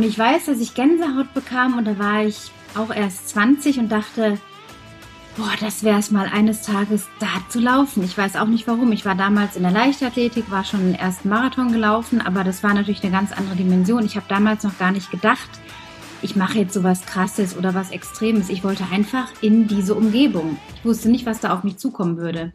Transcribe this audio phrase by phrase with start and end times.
[0.00, 3.92] Und ich weiß, dass ich Gänsehaut bekam und da war ich auch erst 20 und
[3.92, 4.38] dachte,
[5.36, 8.02] boah, das wäre es mal eines Tages da zu laufen.
[8.02, 8.92] Ich weiß auch nicht warum.
[8.92, 12.72] Ich war damals in der Leichtathletik, war schon den ersten Marathon gelaufen, aber das war
[12.72, 14.06] natürlich eine ganz andere Dimension.
[14.06, 15.50] Ich habe damals noch gar nicht gedacht,
[16.22, 18.48] ich mache jetzt so was Krasses oder was Extremes.
[18.48, 20.56] Ich wollte einfach in diese Umgebung.
[20.76, 22.54] Ich wusste nicht, was da auf mich zukommen würde.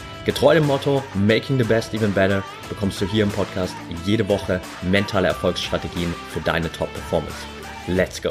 [0.23, 4.61] Getreu dem Motto Making the Best Even Better bekommst du hier im Podcast jede Woche
[4.83, 7.47] mentale Erfolgsstrategien für deine Top-Performance.
[7.87, 8.29] Let's go!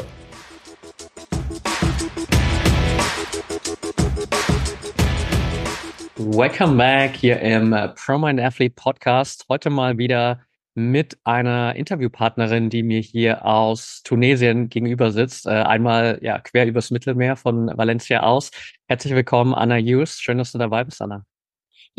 [6.16, 9.46] Welcome back hier im Pro Mind Athlete Podcast.
[9.48, 10.42] Heute mal wieder
[10.76, 15.46] mit einer Interviewpartnerin, die mir hier aus Tunesien gegenüber sitzt.
[15.46, 18.52] Äh, einmal ja quer übers Mittelmeer von Valencia aus.
[18.86, 20.20] Herzlich willkommen, Anna Hughes.
[20.20, 21.24] Schön, dass du dabei bist, Anna.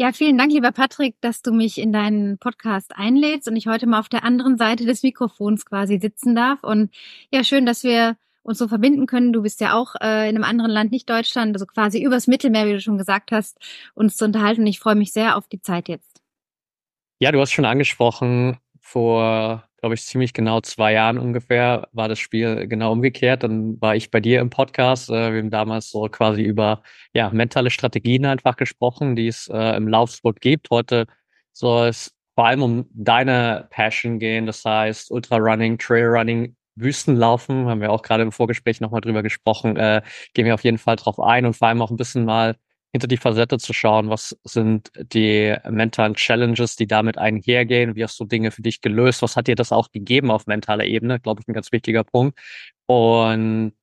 [0.01, 3.85] Ja, vielen Dank, lieber Patrick, dass du mich in deinen Podcast einlädst und ich heute
[3.85, 6.63] mal auf der anderen Seite des Mikrofons quasi sitzen darf.
[6.63, 6.89] Und
[7.31, 9.31] ja, schön, dass wir uns so verbinden können.
[9.31, 12.65] Du bist ja auch äh, in einem anderen Land, nicht Deutschland, also quasi übers Mittelmeer,
[12.65, 13.59] wie du schon gesagt hast,
[13.93, 14.65] uns zu unterhalten.
[14.65, 16.19] Ich freue mich sehr auf die Zeit jetzt.
[17.19, 22.19] Ja, du hast schon angesprochen, vor glaube ich, ziemlich genau zwei Jahren ungefähr war das
[22.19, 23.43] Spiel genau umgekehrt.
[23.43, 25.09] Dann war ich bei dir im Podcast.
[25.09, 29.75] Äh, wir haben damals so quasi über ja, mentale Strategien einfach gesprochen, die es äh,
[29.75, 30.69] im Laufsport gibt.
[30.69, 31.07] Heute
[31.51, 37.91] soll es vor allem um deine Passion gehen, das heißt Ultrarunning, Trailrunning, Wüstenlaufen, haben wir
[37.91, 40.01] auch gerade im Vorgespräch nochmal drüber gesprochen, äh,
[40.33, 42.55] gehen wir auf jeden Fall drauf ein und vor allem auch ein bisschen mal
[42.91, 48.19] hinter die Facette zu schauen, was sind die mentalen Challenges, die damit einhergehen, wie hast
[48.19, 51.41] du Dinge für dich gelöst, was hat dir das auch gegeben auf mentaler Ebene, glaube
[51.41, 52.37] ich, ein ganz wichtiger Punkt.
[52.87, 53.73] Und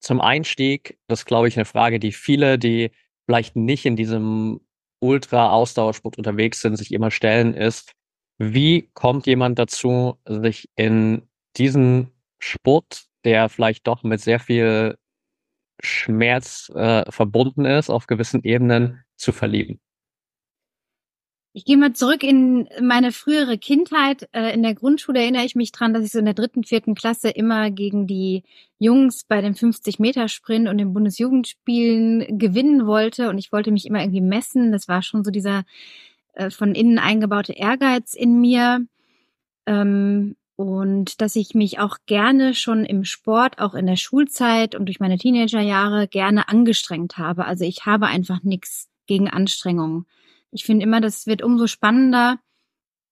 [0.00, 2.90] zum Einstieg, das ist, glaube ich, eine Frage, die viele, die
[3.26, 4.60] vielleicht nicht in diesem
[5.00, 7.92] Ultra-Ausdauersport unterwegs sind, sich immer stellen, ist,
[8.38, 12.10] wie kommt jemand dazu, sich in diesen
[12.40, 14.96] Sport, der vielleicht doch mit sehr viel
[15.82, 19.80] Schmerz äh, verbunden ist, auf gewissen Ebenen zu verlieben.
[21.54, 24.26] Ich gehe mal zurück in meine frühere Kindheit.
[24.32, 26.94] Äh, in der Grundschule erinnere ich mich dran, dass ich so in der dritten, vierten
[26.94, 28.42] Klasse immer gegen die
[28.78, 33.28] Jungs bei dem 50-Meter-Sprint und den Bundesjugendspielen gewinnen wollte.
[33.28, 34.72] Und ich wollte mich immer irgendwie messen.
[34.72, 35.64] Das war schon so dieser
[36.32, 38.86] äh, von innen eingebaute Ehrgeiz in mir.
[39.66, 44.86] Ähm, und dass ich mich auch gerne schon im Sport, auch in der Schulzeit und
[44.86, 47.44] durch meine Teenagerjahre gerne angestrengt habe.
[47.44, 50.06] Also ich habe einfach nichts gegen Anstrengung.
[50.50, 52.38] Ich finde immer, das wird umso spannender,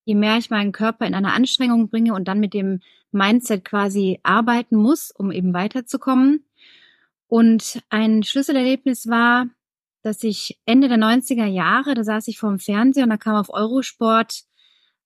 [0.04, 2.80] je mehr ich meinen Körper in eine Anstrengung bringe und dann mit dem
[3.12, 6.44] Mindset quasi arbeiten muss, um eben weiterzukommen.
[7.26, 9.46] Und ein Schlüsselerlebnis war,
[10.02, 13.36] dass ich Ende der 90er Jahre, da saß ich vor dem Fernseher und da kam
[13.36, 14.44] auf Eurosport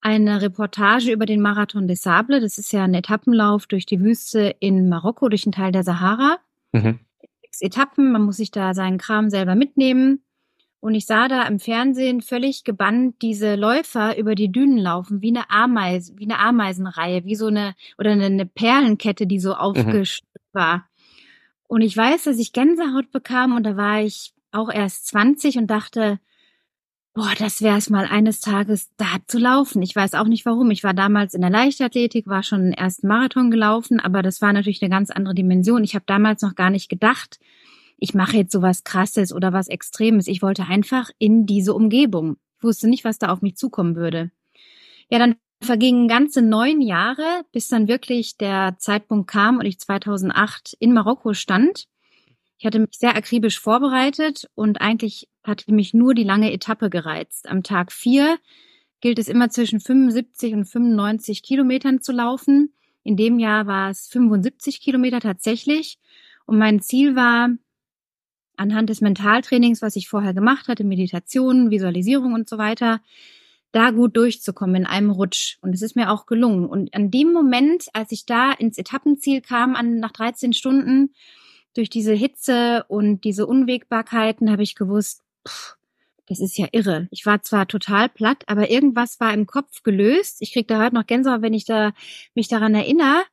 [0.04, 2.40] eine Reportage über den Marathon des Sable.
[2.40, 6.36] Das ist ja ein Etappenlauf durch die Wüste in Marokko, durch einen Teil der Sahara.
[6.72, 7.00] Mhm.
[7.40, 10.22] Sechs Etappen, man muss sich da seinen Kram selber mitnehmen.
[10.80, 15.30] Und ich sah da im Fernsehen völlig gebannt diese Läufer über die Dünen laufen, wie
[15.30, 20.58] eine Ameise, wie eine Ameisenreihe, wie so eine, oder eine, Perlenkette, die so aufgeschnitten mhm.
[20.58, 20.84] war.
[21.66, 25.68] Und ich weiß, dass ich Gänsehaut bekam und da war ich auch erst 20 und
[25.68, 26.20] dachte,
[27.14, 29.82] boah, das wäre es mal eines Tages da zu laufen.
[29.82, 30.70] Ich weiß auch nicht warum.
[30.72, 34.52] Ich war damals in der Leichtathletik, war schon den ersten Marathon gelaufen, aber das war
[34.52, 35.84] natürlich eine ganz andere Dimension.
[35.84, 37.38] Ich habe damals noch gar nicht gedacht,
[37.96, 40.26] ich mache jetzt so was Krasses oder was Extremes.
[40.26, 42.36] Ich wollte einfach in diese Umgebung.
[42.58, 44.32] Ich wusste nicht, was da auf mich zukommen würde.
[45.08, 50.76] Ja, dann vergingen ganze neun Jahre, bis dann wirklich der Zeitpunkt kam und ich 2008
[50.80, 51.86] in Marokko stand.
[52.58, 57.48] Ich hatte mich sehr akribisch vorbereitet und eigentlich hatte mich nur die lange Etappe gereizt.
[57.48, 58.38] Am Tag vier
[59.00, 62.72] gilt es immer zwischen 75 und 95 Kilometern zu laufen.
[63.02, 65.98] In dem Jahr war es 75 Kilometer tatsächlich.
[66.46, 67.50] Und mein Ziel war,
[68.56, 73.00] anhand des Mentaltrainings, was ich vorher gemacht hatte, Meditation, Visualisierung und so weiter,
[73.72, 75.58] da gut durchzukommen in einem Rutsch.
[75.60, 76.66] Und es ist mir auch gelungen.
[76.66, 81.12] Und an dem Moment, als ich da ins Etappenziel kam, an, nach 13 Stunden,
[81.74, 85.76] durch diese Hitze und diese Unwägbarkeiten habe ich gewusst, pff,
[86.26, 87.08] das ist ja irre.
[87.10, 90.38] Ich war zwar total platt, aber irgendwas war im Kopf gelöst.
[90.40, 91.92] Ich krieg da heute noch Gänsehaut, wenn ich da
[92.34, 93.24] mich daran erinnere,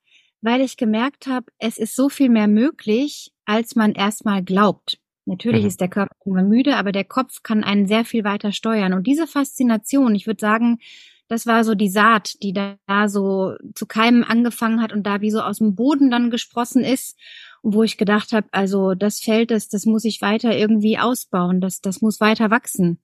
[0.42, 5.00] weil ich gemerkt habe, es ist so viel mehr möglich, als man erstmal glaubt.
[5.26, 5.68] Natürlich mhm.
[5.68, 8.94] ist der Körper immer müde, aber der Kopf kann einen sehr viel weiter steuern.
[8.94, 10.80] Und diese Faszination, ich würde sagen,
[11.28, 12.76] das war so die Saat, die da
[13.08, 17.18] so zu keimen angefangen hat und da wie so aus dem Boden dann gesprossen ist
[17.64, 21.82] wo ich gedacht habe, also das Feld, das, das muss ich weiter irgendwie ausbauen, das,
[21.82, 23.00] das muss weiter wachsen.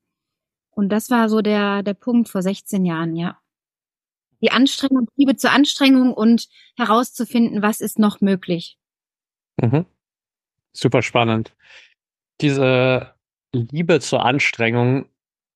[0.71, 3.39] Und das war so der, der Punkt vor 16 Jahren, ja.
[4.41, 8.77] Die Anstrengung, Liebe zur Anstrengung und herauszufinden, was ist noch möglich.
[9.59, 9.85] Mhm.
[10.73, 11.55] Super spannend.
[12.41, 13.15] Diese
[13.51, 15.09] Liebe zur Anstrengung,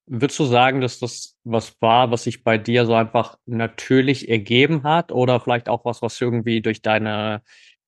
[0.07, 4.83] würdest du sagen, dass das was war, was sich bei dir so einfach natürlich ergeben
[4.83, 7.43] hat oder vielleicht auch was, was irgendwie durch deine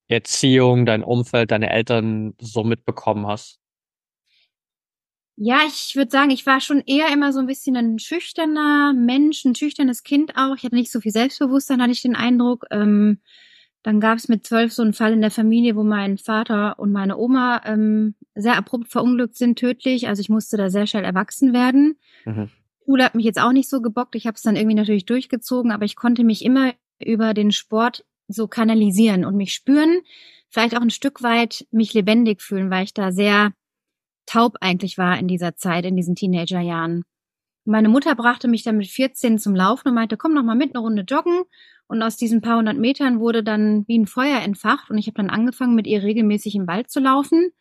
[0.07, 3.59] Erziehung, dein Umfeld, deine Eltern so mitbekommen hast?
[5.35, 9.43] Ja, ich würde sagen, ich war schon eher immer so ein bisschen ein schüchterner Mensch,
[9.45, 10.55] ein schüchternes Kind auch.
[10.55, 12.65] Ich hatte nicht so viel Selbstbewusstsein, hatte ich den Eindruck.
[12.69, 13.19] Ähm,
[13.81, 16.91] dann gab es mit zwölf so einen Fall in der Familie, wo mein Vater und
[16.91, 20.07] meine Oma ähm, sehr abrupt verunglückt sind, tödlich.
[20.07, 21.97] Also ich musste da sehr schnell erwachsen werden.
[22.25, 22.49] Mhm.
[22.85, 24.15] Schule hat mich jetzt auch nicht so gebockt.
[24.15, 28.05] Ich habe es dann irgendwie natürlich durchgezogen, aber ich konnte mich immer über den Sport
[28.27, 30.01] so kanalisieren und mich spüren,
[30.49, 33.53] vielleicht auch ein Stück weit mich lebendig fühlen, weil ich da sehr
[34.25, 37.03] taub eigentlich war in dieser Zeit, in diesen Teenagerjahren.
[37.65, 40.75] Meine Mutter brachte mich dann mit 14 zum Laufen und meinte, komm noch mal mit
[40.75, 41.43] eine Runde joggen.
[41.87, 45.15] Und aus diesen paar hundert Metern wurde dann wie ein Feuer entfacht und ich habe
[45.15, 47.51] dann angefangen, mit ihr regelmäßig im Wald zu laufen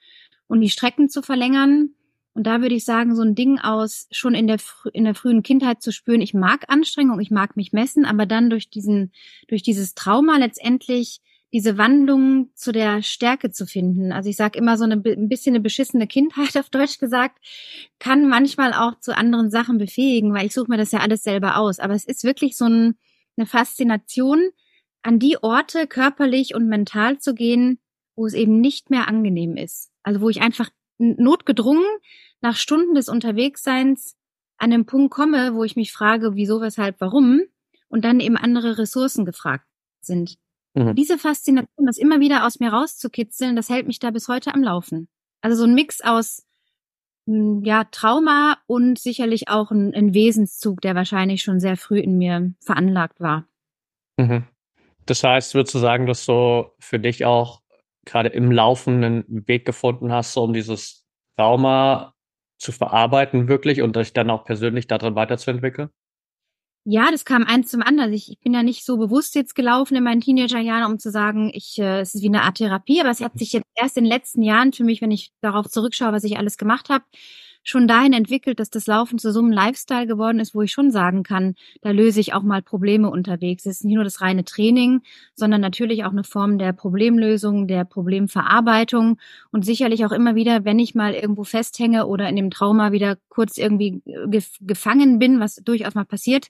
[0.46, 1.90] und die Strecken zu verlängern.
[2.34, 4.58] Und da würde ich sagen, so ein Ding aus schon in der,
[4.92, 8.48] in der frühen Kindheit zu spüren, ich mag Anstrengung, ich mag mich messen, aber dann
[8.48, 9.12] durch diesen,
[9.48, 11.20] durch dieses Trauma letztendlich
[11.52, 14.10] diese Wandlung zu der Stärke zu finden.
[14.10, 17.38] Also ich sage immer so eine, ein bisschen eine beschissene Kindheit auf Deutsch gesagt,
[17.98, 21.58] kann manchmal auch zu anderen Sachen befähigen, weil ich suche mir das ja alles selber
[21.58, 21.78] aus.
[21.78, 22.94] Aber es ist wirklich so ein,
[23.36, 24.50] eine Faszination,
[25.02, 27.80] an die Orte körperlich und mental zu gehen,
[28.14, 29.90] wo es eben nicht mehr angenehm ist.
[30.04, 30.70] Also wo ich einfach
[31.02, 31.84] notgedrungen
[32.40, 34.16] nach Stunden des Unterwegsseins
[34.58, 37.42] an den Punkt komme, wo ich mich frage, wieso, weshalb, warum,
[37.88, 39.66] und dann eben andere Ressourcen gefragt
[40.00, 40.38] sind.
[40.74, 40.94] Mhm.
[40.94, 44.62] Diese Faszination, das immer wieder aus mir rauszukitzeln, das hält mich da bis heute am
[44.62, 45.08] Laufen.
[45.40, 46.46] Also so ein Mix aus
[47.26, 52.18] hm, ja, Trauma und sicherlich auch ein, ein Wesenszug, der wahrscheinlich schon sehr früh in
[52.18, 53.46] mir veranlagt war.
[54.16, 54.44] Mhm.
[55.06, 57.61] Das heißt, würdest du sagen, dass du für dich auch
[58.04, 61.06] gerade im Laufen einen Weg gefunden hast, um dieses
[61.36, 62.14] Trauma
[62.58, 65.90] zu verarbeiten wirklich und dich dann auch persönlich darin weiterzuentwickeln?
[66.84, 68.12] Ja, das kam eins zum anderen.
[68.12, 71.52] Ich, ich bin ja nicht so bewusst jetzt gelaufen in meinen Teenagerjahren, um zu sagen,
[71.54, 74.04] ich, äh, es ist wie eine Art Therapie, aber es hat sich jetzt erst in
[74.04, 77.04] den letzten Jahren für mich, wenn ich darauf zurückschaue, was ich alles gemacht habe,
[77.62, 80.90] schon dahin entwickelt, dass das Laufen zu so einem Lifestyle geworden ist, wo ich schon
[80.90, 83.66] sagen kann, da löse ich auch mal Probleme unterwegs.
[83.66, 85.02] Es ist nicht nur das reine Training,
[85.34, 89.18] sondern natürlich auch eine Form der Problemlösung, der Problemverarbeitung
[89.50, 93.16] und sicherlich auch immer wieder, wenn ich mal irgendwo festhänge oder in dem Trauma wieder
[93.28, 94.02] kurz irgendwie
[94.60, 96.48] gefangen bin, was durchaus mal passiert,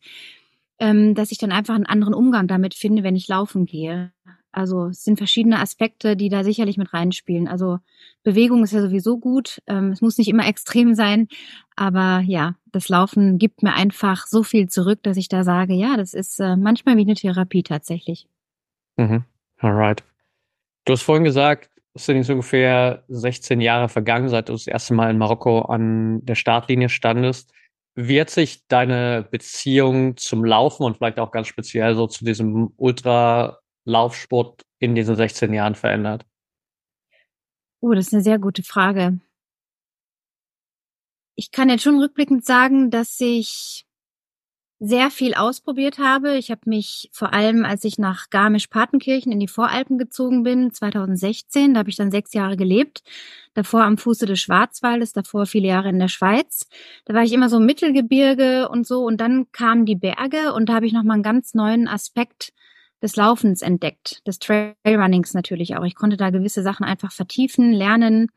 [0.78, 4.12] ähm, dass ich dann einfach einen anderen Umgang damit finde, wenn ich laufen gehe.
[4.52, 7.48] Also es sind verschiedene Aspekte, die da sicherlich mit reinspielen.
[7.48, 7.78] Also
[8.22, 9.62] Bewegung ist ja sowieso gut.
[9.66, 11.28] Ähm, es muss nicht immer extrem sein,
[11.74, 15.96] aber ja, das Laufen gibt mir einfach so viel zurück, dass ich da sage, ja,
[15.96, 18.26] das ist äh, manchmal wie eine Therapie tatsächlich.
[18.96, 19.24] Mhm.
[19.58, 20.04] Alright.
[20.84, 24.94] Du hast vorhin gesagt, es sind jetzt ungefähr 16 Jahre vergangen, seit du das erste
[24.94, 27.52] Mal in Marokko an der Startlinie standest.
[27.94, 32.72] Wie hat sich deine Beziehung zum Laufen und vielleicht auch ganz speziell so zu diesem
[32.76, 36.24] Ultra Laufsport in diesen 16 Jahren verändert?
[37.80, 39.20] Oh, das ist eine sehr gute Frage.
[41.34, 43.86] Ich kann jetzt schon rückblickend sagen, dass ich
[44.84, 46.36] sehr viel ausprobiert habe.
[46.36, 51.74] Ich habe mich vor allem, als ich nach Garmisch-Partenkirchen in die Voralpen gezogen bin, 2016,
[51.74, 53.04] da habe ich dann sechs Jahre gelebt.
[53.54, 56.66] Davor am Fuße des Schwarzwaldes, davor viele Jahre in der Schweiz.
[57.04, 59.04] Da war ich immer so im Mittelgebirge und so.
[59.04, 62.52] Und dann kamen die Berge und da habe ich nochmal einen ganz neuen Aspekt
[63.02, 65.84] des Laufens entdeckt, des Trailrunnings natürlich auch.
[65.84, 68.28] Ich konnte da gewisse Sachen einfach vertiefen, lernen,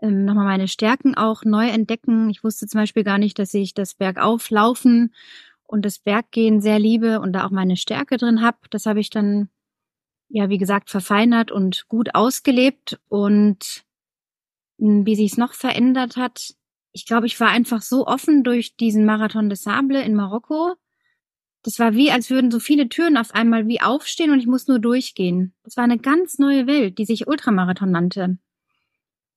[0.00, 2.28] ähm, nochmal meine Stärken auch neu entdecken.
[2.30, 5.14] Ich wusste zum Beispiel gar nicht, dass ich das Bergauflaufen
[5.62, 8.58] und das Berggehen sehr liebe und da auch meine Stärke drin habe.
[8.70, 9.48] Das habe ich dann,
[10.28, 13.00] ja, wie gesagt, verfeinert und gut ausgelebt.
[13.08, 13.84] Und
[14.78, 16.54] hm, wie sich es noch verändert hat,
[16.92, 20.74] ich glaube, ich war einfach so offen durch diesen Marathon des Sable in Marokko,
[21.62, 24.66] das war wie, als würden so viele Türen auf einmal wie aufstehen und ich muss
[24.66, 25.54] nur durchgehen.
[25.62, 28.38] Das war eine ganz neue Welt, die sich Ultramarathon nannte.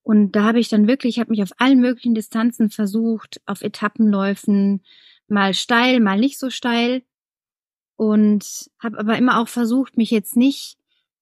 [0.02, 3.62] Und da habe ich dann wirklich, ich habe mich auf allen möglichen Distanzen versucht, auf
[3.62, 4.84] Etappenläufen,
[5.28, 7.04] mal steil, mal nicht so steil.
[7.96, 10.78] Und habe aber immer auch versucht, mich jetzt nicht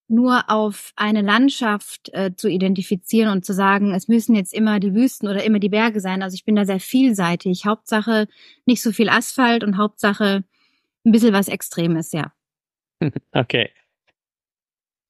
[0.07, 4.93] nur auf eine Landschaft äh, zu identifizieren und zu sagen, es müssen jetzt immer die
[4.93, 6.21] Wüsten oder immer die Berge sein.
[6.21, 7.65] Also ich bin da sehr vielseitig.
[7.65, 8.27] Hauptsache
[8.65, 10.43] nicht so viel Asphalt und Hauptsache
[11.05, 12.33] ein bisschen was Extremes, ja.
[13.33, 13.69] Okay.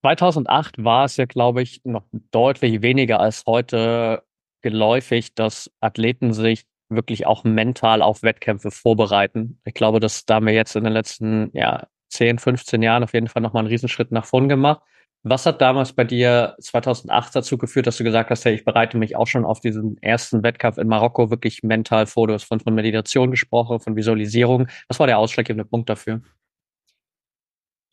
[0.02, 4.24] 2008 war es ja, glaube ich, noch deutlich weniger als heute
[4.62, 9.60] geläufig, dass Athleten sich wirklich auch mental auf Wettkämpfe vorbereiten.
[9.66, 13.14] Ich glaube, dass da haben wir jetzt in den letzten ja, 10, 15 Jahren auf
[13.14, 14.82] jeden Fall nochmal einen Riesenschritt nach vorn gemacht.
[15.24, 18.98] Was hat damals bei dir 2008 dazu geführt, dass du gesagt hast, hey, ich bereite
[18.98, 22.28] mich auch schon auf diesen ersten Wettkampf in Marokko wirklich mental vor?
[22.28, 24.68] Du hast von, von Meditation gesprochen, von Visualisierung.
[24.90, 26.22] Was war der ausschlaggebende Punkt dafür?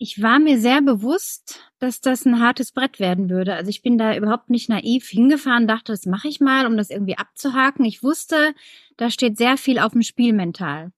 [0.03, 3.55] ich war mir sehr bewusst, dass das ein hartes Brett werden würde.
[3.55, 6.89] Also ich bin da überhaupt nicht naiv hingefahren, dachte, das mache ich mal, um das
[6.89, 7.85] irgendwie abzuhaken.
[7.85, 8.55] Ich wusste,
[8.97, 10.91] da steht sehr viel auf dem Spiel mental.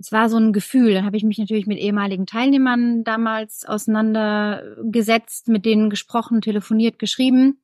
[0.00, 0.94] Es war so ein Gefühl.
[0.94, 7.60] Dann habe ich mich natürlich mit ehemaligen Teilnehmern damals auseinandergesetzt, mit denen gesprochen, telefoniert, geschrieben.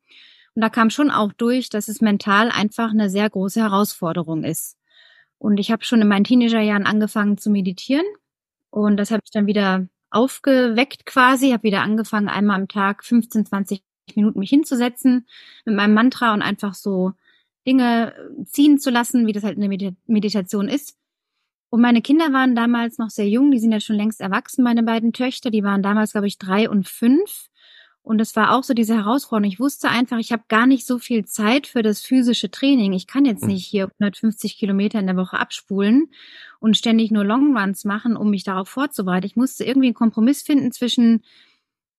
[0.54, 4.76] Und da kam schon auch durch, dass es mental einfach eine sehr große Herausforderung ist.
[5.38, 8.04] Und ich habe schon in meinen Teenagerjahren angefangen zu meditieren.
[8.70, 13.46] Und das habe ich dann wieder aufgeweckt quasi, habe wieder angefangen, einmal am Tag 15,
[13.46, 13.82] 20
[14.14, 15.26] Minuten mich hinzusetzen
[15.64, 17.12] mit meinem Mantra und einfach so
[17.66, 18.14] Dinge
[18.44, 20.96] ziehen zu lassen, wie das halt in der Meditation ist.
[21.68, 24.82] Und meine Kinder waren damals noch sehr jung, die sind ja schon längst erwachsen, meine
[24.82, 27.48] beiden Töchter, die waren damals, glaube ich, drei und fünf.
[28.02, 29.50] Und es war auch so diese Herausforderung.
[29.50, 32.92] Ich wusste einfach, ich habe gar nicht so viel Zeit für das physische Training.
[32.92, 33.48] Ich kann jetzt mhm.
[33.48, 36.12] nicht hier 150 Kilometer in der Woche abspulen
[36.60, 39.26] und ständig nur Longruns machen, um mich darauf vorzubereiten.
[39.26, 41.24] Ich musste irgendwie einen Kompromiss finden zwischen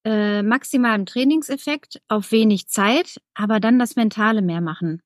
[0.06, 5.02] äh, maximalem Trainingseffekt auf wenig Zeit, aber dann das Mentale mehr machen.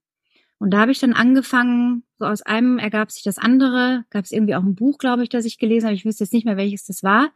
[0.61, 4.31] Und da habe ich dann angefangen, so aus einem ergab sich das andere, gab es
[4.31, 5.95] irgendwie auch ein Buch, glaube ich, das ich gelesen habe.
[5.95, 7.31] Ich wüsste jetzt nicht mehr, welches das war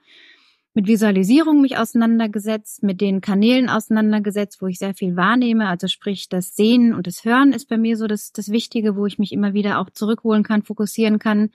[0.75, 5.70] mit Visualisierung mich auseinandergesetzt, mit den Kanälen auseinandergesetzt, wo ich sehr viel wahrnehme.
[5.70, 9.05] Also sprich, das Sehen und das Hören ist bei mir so das, das Wichtige, wo
[9.05, 11.50] ich mich immer wieder auch zurückholen kann, fokussieren kann.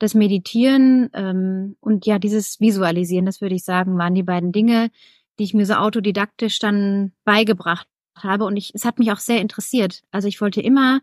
[0.00, 4.90] Das Meditieren ähm, und ja, dieses Visualisieren, das würde ich sagen, waren die beiden Dinge,
[5.38, 7.86] die ich mir so autodidaktisch dann beigebracht
[8.22, 8.44] habe.
[8.44, 10.02] Und ich, es hat mich auch sehr interessiert.
[10.10, 11.00] Also ich wollte immer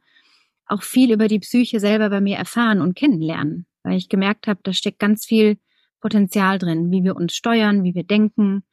[0.66, 4.60] auch viel über die Psyche selber bei mir erfahren und kennenlernen, weil ich gemerkt habe,
[4.64, 5.58] da steckt ganz viel
[6.00, 8.64] Potenzial drin, wie wir uns steuern, wie wir denken,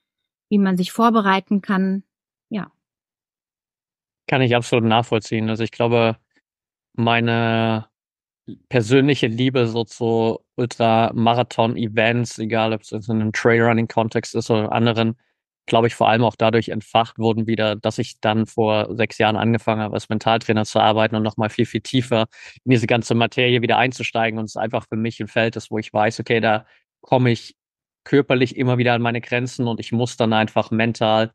[0.48, 2.02] wie man sich vorbereiten kann.
[2.48, 2.70] Ja.
[4.26, 5.48] Kann ich absolut nachvollziehen.
[5.48, 6.16] Also ich glaube,
[6.94, 7.86] meine
[8.68, 15.16] persönliche Liebe so zu Ultramarathon-Events, egal ob es in einem Trailrunning-Kontext ist oder anderen,
[15.70, 19.36] glaube ich, vor allem auch dadurch entfacht wurden wieder, dass ich dann vor sechs Jahren
[19.36, 22.26] angefangen habe, als Mentaltrainer zu arbeiten und nochmal viel, viel tiefer
[22.64, 25.78] in diese ganze Materie wieder einzusteigen und es einfach für mich ein Feld ist, wo
[25.78, 26.66] ich weiß, okay, da
[27.02, 27.56] komme ich
[28.04, 31.32] körperlich immer wieder an meine Grenzen und ich muss dann einfach mental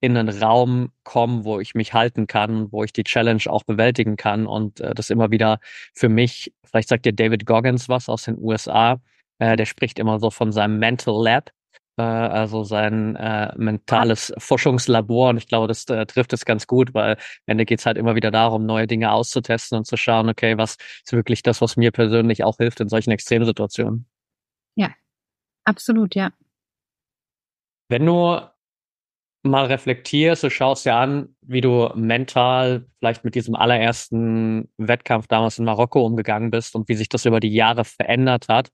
[0.00, 4.16] in einen Raum kommen, wo ich mich halten kann, wo ich die Challenge auch bewältigen
[4.16, 5.60] kann und äh, das immer wieder
[5.94, 9.00] für mich, vielleicht sagt dir David Goggins was aus den USA,
[9.38, 11.50] äh, der spricht immer so von seinem Mental Lab,
[12.02, 17.12] also sein äh, mentales Forschungslabor und ich glaube, das äh, trifft es ganz gut, weil
[17.12, 20.58] am Ende geht es halt immer wieder darum, neue Dinge auszutesten und zu schauen, okay,
[20.58, 24.06] was ist wirklich das, was mir persönlich auch hilft in solchen Extremsituationen.
[24.76, 24.90] Ja,
[25.64, 26.30] absolut, ja.
[27.88, 28.40] Wenn du
[29.42, 35.58] mal reflektierst, du schaust dir an, wie du mental vielleicht mit diesem allerersten Wettkampf damals
[35.58, 38.70] in Marokko umgegangen bist und wie sich das über die Jahre verändert hat.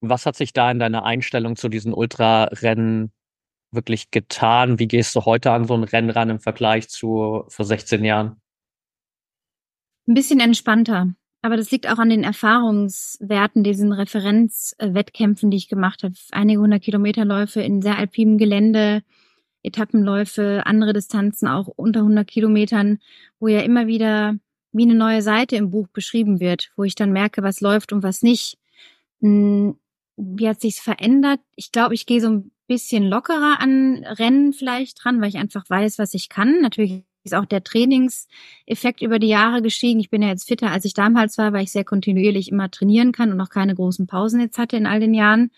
[0.00, 3.12] Was hat sich da in deiner Einstellung zu diesen Ultrarennen
[3.72, 4.78] wirklich getan?
[4.78, 8.40] Wie gehst du heute an so ein Rennen ran im Vergleich zu vor 16 Jahren?
[10.06, 11.14] Ein bisschen entspannter.
[11.42, 16.14] Aber das liegt auch an den Erfahrungswerten, diesen Referenzwettkämpfen, die ich gemacht habe.
[16.32, 19.02] Einige hundert Kilometerläufe in sehr alpinem Gelände,
[19.62, 22.98] Etappenläufe, andere Distanzen auch unter 100 Kilometern,
[23.38, 24.34] wo ja immer wieder
[24.72, 28.02] wie eine neue Seite im Buch beschrieben wird, wo ich dann merke, was läuft und
[28.02, 28.58] was nicht.
[29.20, 29.78] Hm,
[30.16, 31.40] wie hat sich's verändert?
[31.54, 35.68] Ich glaube, ich gehe so ein bisschen lockerer an Rennen vielleicht dran, weil ich einfach
[35.68, 36.60] weiß, was ich kann.
[36.60, 40.00] Natürlich ist auch der Trainingseffekt über die Jahre gestiegen.
[40.00, 43.12] Ich bin ja jetzt fitter, als ich damals war, weil ich sehr kontinuierlich immer trainieren
[43.12, 45.50] kann und auch keine großen Pausen jetzt hatte in all den Jahren.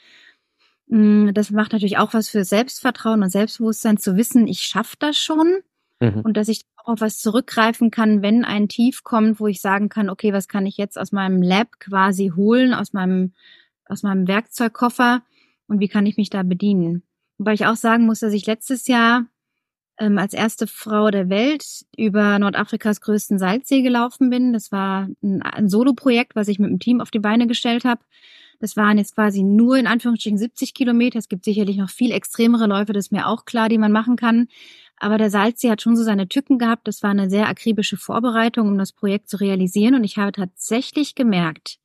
[0.88, 5.18] Mm, das macht natürlich auch was für Selbstvertrauen und Selbstbewusstsein zu wissen, ich schaffe das
[5.18, 5.60] schon
[6.00, 6.22] mhm.
[6.22, 9.88] und dass ich auch auf was zurückgreifen kann, wenn ein Tief kommt, wo ich sagen
[9.90, 13.34] kann, okay, was kann ich jetzt aus meinem Lab quasi holen, aus meinem,
[13.88, 15.22] aus meinem Werkzeugkoffer
[15.66, 17.02] und wie kann ich mich da bedienen.
[17.38, 19.26] Wobei ich auch sagen muss, dass ich letztes Jahr
[19.98, 21.64] ähm, als erste Frau der Welt
[21.96, 24.52] über Nordafrikas größten Salzsee gelaufen bin.
[24.52, 28.00] Das war ein, ein Solo-Projekt, was ich mit dem Team auf die Beine gestellt habe.
[28.60, 31.18] Das waren jetzt quasi nur in Anführungsstrichen 70 Kilometer.
[31.18, 34.16] Es gibt sicherlich noch viel extremere Läufe, das ist mir auch klar, die man machen
[34.16, 34.48] kann.
[34.96, 36.88] Aber der Salzsee hat schon so seine Tücken gehabt.
[36.88, 39.94] Das war eine sehr akribische Vorbereitung, um das Projekt zu realisieren.
[39.94, 41.78] Und ich habe tatsächlich gemerkt,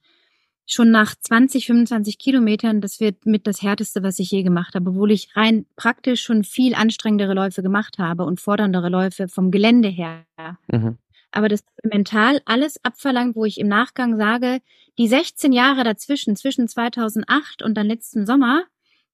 [0.66, 4.92] schon nach 20, 25 Kilometern, das wird mit das härteste, was ich je gemacht habe,
[4.92, 9.90] obwohl ich rein praktisch schon viel anstrengendere Läufe gemacht habe und forderndere Läufe vom Gelände
[9.90, 10.26] her.
[10.72, 10.98] Mhm.
[11.32, 14.62] Aber das mental alles abverlangt, wo ich im Nachgang sage,
[14.98, 18.66] die 16 Jahre dazwischen, zwischen 2008 und dann letzten Sommer,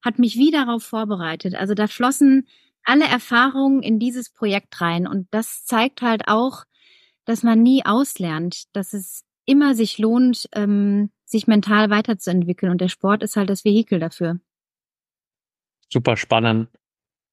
[0.04, 1.56] hat mich wie darauf vorbereitet.
[1.56, 2.48] Also da flossen
[2.84, 5.08] alle Erfahrungen in dieses Projekt rein.
[5.08, 6.66] Und das zeigt halt auch,
[7.26, 12.72] dass man nie auslernt, dass es immer sich lohnt, ähm, sich mental weiterzuentwickeln.
[12.72, 14.40] Und der Sport ist halt das Vehikel dafür.
[15.92, 16.70] Super spannend.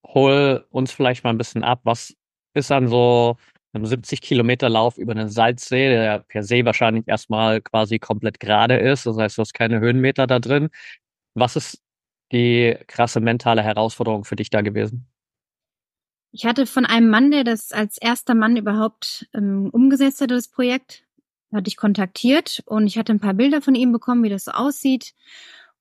[0.06, 1.80] Hol uns vielleicht mal ein bisschen ab.
[1.84, 2.14] Was
[2.54, 3.36] ist an so
[3.76, 8.76] einem 70 Kilometer Lauf über einen Salzsee, der per se wahrscheinlich erstmal quasi komplett gerade
[8.76, 9.06] ist.
[9.06, 10.70] Das heißt, du hast keine Höhenmeter da drin.
[11.34, 11.82] Was ist
[12.32, 15.06] die krasse mentale Herausforderung für dich da gewesen?
[16.32, 20.48] Ich hatte von einem Mann, der das als erster Mann überhaupt ähm, umgesetzt hat, das
[20.48, 21.05] Projekt,
[21.52, 24.52] hatte ich kontaktiert und ich hatte ein paar Bilder von ihm bekommen, wie das so
[24.52, 25.14] aussieht.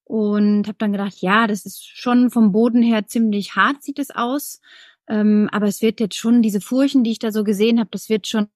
[0.03, 4.11] Und habe dann gedacht, ja, das ist schon vom Boden her ziemlich hart, sieht es
[4.11, 4.61] aus.
[5.07, 8.09] Ähm, aber es wird jetzt schon, diese Furchen, die ich da so gesehen habe, das
[8.09, 8.47] wird schon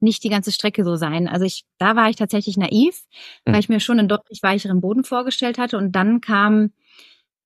[0.00, 1.28] nicht die ganze Strecke so sein.
[1.28, 3.02] Also ich, da war ich tatsächlich naiv,
[3.44, 3.52] mhm.
[3.52, 5.78] weil ich mir schon einen deutlich weicheren Boden vorgestellt hatte.
[5.78, 6.72] Und dann kam,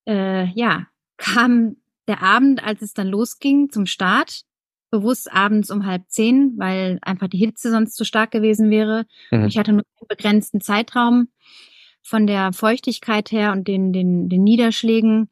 [0.07, 1.77] äh, ja, kam
[2.09, 4.43] der Abend, als es dann losging zum Start,
[4.91, 9.07] bewusst abends um halb zehn, weil einfach die Hitze sonst zu stark gewesen wäre.
[9.31, 9.47] Mhm.
[9.47, 11.29] Ich hatte nur einen begrenzten Zeitraum
[12.03, 15.31] von der Feuchtigkeit her und den, den, den Niederschlägen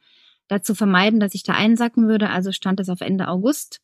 [0.48, 2.30] dazu vermeiden, dass ich da einsacken würde.
[2.30, 3.80] Also stand es auf Ende August.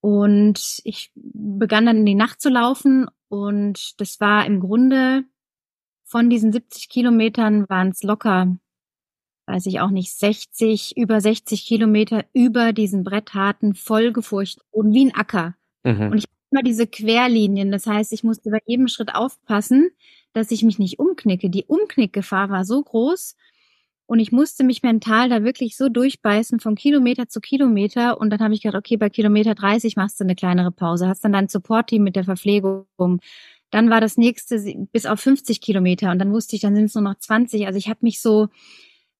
[0.00, 5.24] Und ich begann dann in die Nacht zu laufen und das war im Grunde
[6.04, 8.56] von diesen 70 Kilometern waren es locker
[9.46, 15.14] weiß ich auch nicht, 60, über 60 Kilometer über diesen brettharten, vollgefurchten Boden wie ein
[15.14, 15.54] Acker.
[15.84, 16.10] Mhm.
[16.10, 17.70] Und ich habe immer diese Querlinien.
[17.70, 19.90] Das heißt, ich musste bei jedem Schritt aufpassen,
[20.32, 21.48] dass ich mich nicht umknicke.
[21.48, 23.36] Die Umknickgefahr war so groß.
[24.08, 28.20] Und ich musste mich mental da wirklich so durchbeißen von Kilometer zu Kilometer.
[28.20, 31.24] Und dann habe ich gedacht, okay, bei Kilometer 30 machst du eine kleinere Pause, hast
[31.24, 32.86] dann dein Support-Team mit der Verpflegung.
[33.70, 34.60] Dann war das nächste
[34.92, 37.66] bis auf 50 Kilometer und dann wusste ich, dann sind es nur noch 20.
[37.66, 38.46] Also ich habe mich so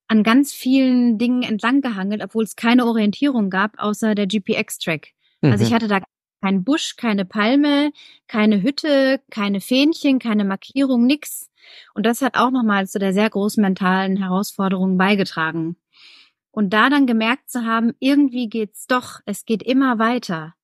[0.09, 5.09] an ganz vielen Dingen entlang gehangelt, obwohl es keine Orientierung gab, außer der GPX-Track.
[5.41, 5.53] Mhm.
[5.53, 5.75] Also ich mhm.
[5.75, 6.01] hatte da
[6.43, 7.91] keinen Busch, keine Palme,
[8.29, 11.51] keine Hütte, keine Fähnchen, keine Markierung, nix.
[11.95, 15.77] Und das hat auch nochmal zu der sehr großen mentalen Herausforderung beigetragen.
[16.51, 20.56] Und da dann gemerkt zu haben, irgendwie geht's doch, es geht immer weiter.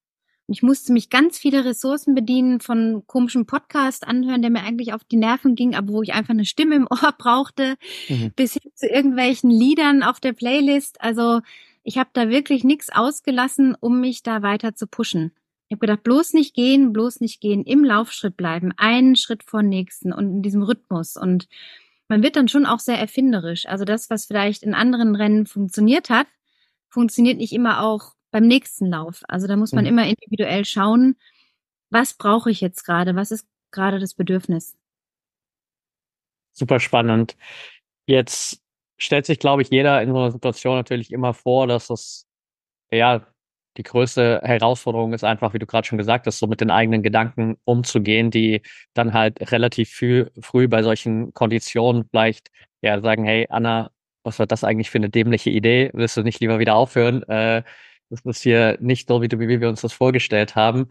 [0.53, 5.05] Ich musste mich ganz viele Ressourcen bedienen von komischen Podcast anhören, der mir eigentlich auf
[5.05, 7.77] die Nerven ging, aber wo ich einfach eine Stimme im Ohr brauchte,
[8.09, 8.33] mhm.
[8.37, 11.01] bis hin zu irgendwelchen Liedern auf der Playlist.
[11.01, 11.41] Also
[11.83, 15.33] ich habe da wirklich nichts ausgelassen, um mich da weiter zu pushen.
[15.69, 19.63] Ich habe gedacht, bloß nicht gehen, bloß nicht gehen, im Laufschritt bleiben, einen Schritt vor
[19.63, 21.17] nächsten und in diesem Rhythmus.
[21.17, 21.49] Und
[22.09, 23.67] man wird dann schon auch sehr erfinderisch.
[23.67, 26.27] Also das, was vielleicht in anderen Rennen funktioniert hat,
[26.91, 29.23] funktioniert nicht immer auch beim nächsten Lauf.
[29.29, 29.91] Also da muss man mhm.
[29.91, 31.17] immer individuell schauen,
[31.91, 34.77] was brauche ich jetzt gerade, was ist gerade das Bedürfnis.
[36.53, 37.37] Super spannend.
[38.07, 38.61] Jetzt
[38.97, 42.27] stellt sich, glaube ich, jeder in so einer Situation natürlich immer vor, dass das,
[42.91, 43.27] ja,
[43.79, 47.03] die größte Herausforderung ist einfach, wie du gerade schon gesagt hast, so mit den eigenen
[47.03, 48.61] Gedanken umzugehen, die
[48.93, 52.51] dann halt relativ früh, früh bei solchen Konditionen vielleicht
[52.83, 53.91] ja sagen, hey Anna,
[54.25, 55.91] was war das eigentlich für eine dämliche Idee?
[55.95, 57.23] Willst du nicht lieber wieder aufhören?
[57.25, 57.63] Äh,
[58.13, 60.89] das ist hier nicht so, wie, du, wie wir uns das vorgestellt haben.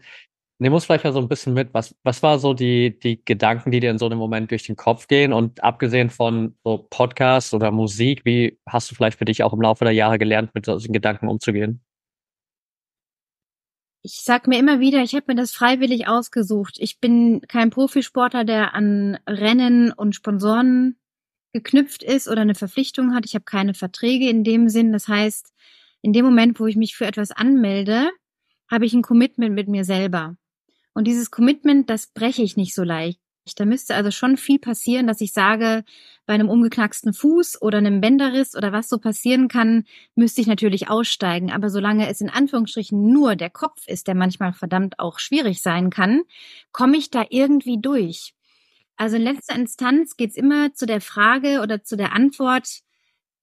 [0.58, 1.72] Nimm uns vielleicht mal so ein bisschen mit.
[1.72, 4.74] Was, was war so die, die Gedanken, die dir in so einem Moment durch den
[4.74, 5.32] Kopf gehen?
[5.32, 9.60] Und abgesehen von so Podcasts oder Musik, wie hast du vielleicht für dich auch im
[9.60, 11.80] Laufe der Jahre gelernt, mit solchen Gedanken umzugehen?
[14.02, 16.76] Ich sag mir immer wieder, ich habe mir das freiwillig ausgesucht.
[16.80, 20.96] Ich bin kein Profisportler, der an Rennen und Sponsoren
[21.52, 23.26] geknüpft ist oder eine Verpflichtung hat.
[23.26, 24.92] Ich habe keine Verträge in dem Sinn.
[24.92, 25.52] Das heißt,
[26.02, 28.10] in dem Moment, wo ich mich für etwas anmelde,
[28.70, 30.36] habe ich ein Commitment mit mir selber.
[30.94, 33.18] Und dieses Commitment, das breche ich nicht so leicht.
[33.56, 35.84] Da müsste also schon viel passieren, dass ich sage,
[36.26, 39.84] bei einem umgeknacksten Fuß oder einem Bänderriss oder was so passieren kann,
[40.14, 41.50] müsste ich natürlich aussteigen.
[41.50, 45.90] Aber solange es in Anführungsstrichen nur der Kopf ist, der manchmal verdammt auch schwierig sein
[45.90, 46.22] kann,
[46.70, 48.32] komme ich da irgendwie durch.
[48.96, 52.82] Also in letzter Instanz geht's immer zu der Frage oder zu der Antwort,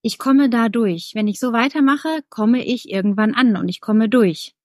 [0.02, 1.12] ich komme da durch.
[1.14, 4.56] Wenn ich so weitermache, komme ich irgendwann an und ich komme durch.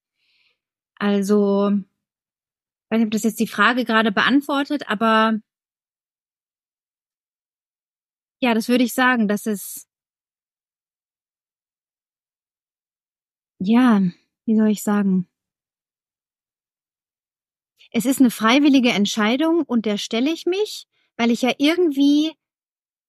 [0.97, 5.39] Also, ich weiß nicht, ob das jetzt die Frage gerade beantwortet, aber
[8.41, 9.87] ja, das würde ich sagen, dass es
[13.59, 14.01] ja,
[14.45, 15.27] wie soll ich sagen?
[17.91, 22.33] Es ist eine freiwillige Entscheidung und der stelle ich mich, weil ich ja irgendwie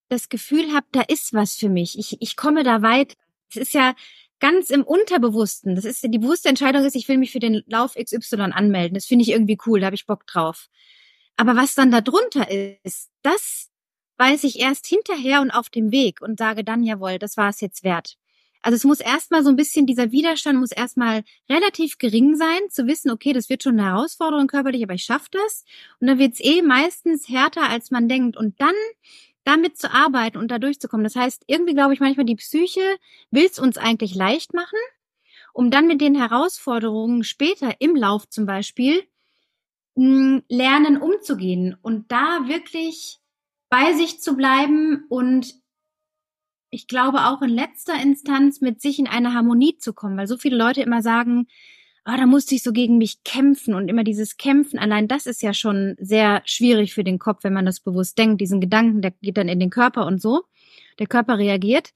[0.09, 1.99] das Gefühl habe, da ist was für mich.
[1.99, 3.17] Ich, ich komme da weit.
[3.51, 3.95] Es ist ja
[4.41, 5.75] ganz im Unterbewussten.
[5.75, 8.95] Das ist die bewusste Entscheidung ist, ich will mich für den Lauf XY anmelden.
[8.95, 10.69] Das finde ich irgendwie cool, da habe ich Bock drauf.
[11.37, 12.51] Aber was dann da drunter
[12.85, 13.71] ist, das
[14.19, 17.61] weiß ich erst hinterher und auf dem Weg und sage dann, jawohl, das war es
[17.61, 18.17] jetzt wert.
[18.63, 22.87] Also es muss erstmal so ein bisschen, dieser Widerstand muss erstmal relativ gering sein, zu
[22.87, 25.65] wissen, okay, das wird schon eine Herausforderung körperlich, aber ich schaffe das.
[26.01, 28.37] Und dann wird es eh meistens härter, als man denkt.
[28.37, 28.75] Und dann
[29.47, 31.05] damit zu arbeiten und da durchzukommen.
[31.05, 32.83] Das heißt, irgendwie glaube ich manchmal, die Psyche
[33.31, 34.79] will es uns eigentlich leicht machen,
[35.53, 39.05] um dann mit den Herausforderungen später im Lauf zum Beispiel
[39.95, 43.21] hm, lernen umzugehen und da wirklich
[43.71, 45.55] bei sich zu bleiben und
[46.71, 50.37] ich glaube auch in letzter Instanz mit sich in eine Harmonie zu kommen, weil so
[50.37, 51.47] viele Leute immer sagen,
[52.07, 55.43] ah, da musste ich so gegen mich kämpfen und immer dieses Kämpfen, allein das ist
[55.43, 58.41] ja schon sehr schwierig für den Kopf, wenn man das bewusst denkt.
[58.41, 60.45] Diesen Gedanken, der geht dann in den Körper und so.
[61.01, 61.93] Der Körper reagiert.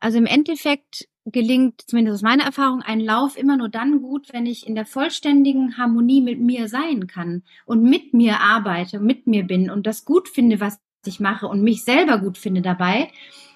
[0.00, 4.46] Also im Endeffekt gelingt, zumindest aus meiner Erfahrung, ein Lauf immer nur dann gut, wenn
[4.46, 9.44] ich in der vollständigen Harmonie mit mir sein kann und mit mir arbeite, mit mir
[9.44, 13.12] bin und das gut finde, was ich mache und mich selber gut finde dabei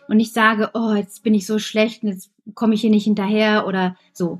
[0.07, 3.05] und nicht sage, oh, jetzt bin ich so schlecht und jetzt komme ich hier nicht
[3.05, 4.39] hinterher oder so.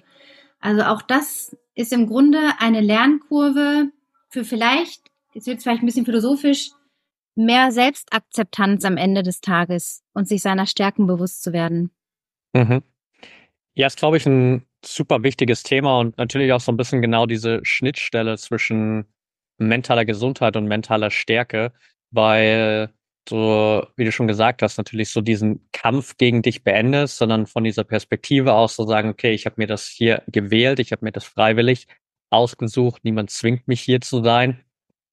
[0.67, 3.93] Also auch das ist im Grunde eine Lernkurve
[4.31, 5.01] für vielleicht,
[5.33, 6.71] jetzt wird es vielleicht ein bisschen philosophisch,
[7.37, 11.93] mehr Selbstakzeptanz am Ende des Tages und sich seiner Stärken bewusst zu werden.
[12.53, 12.83] Mhm.
[13.75, 17.27] Ja, ist, glaube ich, ein super wichtiges Thema und natürlich auch so ein bisschen genau
[17.27, 19.07] diese Schnittstelle zwischen
[19.59, 21.75] mentaler Gesundheit und mentaler Stärke,
[22.11, 22.93] weil
[23.29, 27.65] so, wie du schon gesagt hast, natürlich so diesen Kampf gegen dich beendest, sondern von
[27.65, 31.13] dieser Perspektive aus so sagen, okay, ich habe mir das hier gewählt, ich habe mir
[31.13, 31.87] das freiwillig
[32.31, 34.61] ausgesucht, niemand zwingt mich hier zu sein.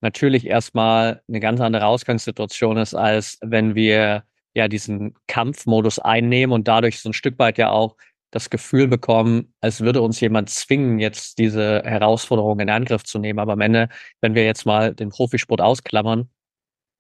[0.02, 4.24] Natürlich erstmal eine ganz andere Ausgangssituation ist, als wenn wir
[4.54, 7.96] ja diesen Kampfmodus einnehmen und dadurch so ein Stück weit ja auch
[8.32, 13.40] das Gefühl bekommen, als würde uns jemand zwingen, jetzt diese Herausforderung in Angriff zu nehmen.
[13.40, 13.90] Aber am Ende,
[14.22, 16.30] wenn wir jetzt mal den Profisport ausklammern,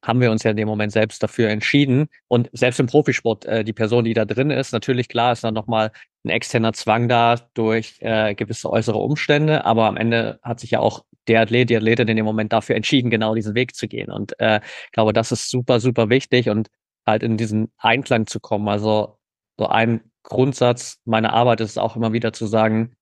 [0.03, 2.07] haben wir uns ja in dem Moment selbst dafür entschieden.
[2.27, 5.53] Und selbst im Profisport, äh, die Person, die da drin ist, natürlich klar ist dann
[5.53, 5.91] nochmal
[6.25, 10.79] ein externer Zwang da durch äh, gewisse äußere Umstände, aber am Ende hat sich ja
[10.79, 14.11] auch der Athlet, die Athletin in dem Moment dafür entschieden, genau diesen Weg zu gehen.
[14.11, 16.69] Und äh, ich glaube, das ist super, super wichtig und
[17.05, 18.67] halt in diesen Einklang zu kommen.
[18.67, 19.17] Also
[19.57, 22.95] so ein Grundsatz meiner Arbeit ist auch immer wieder zu sagen,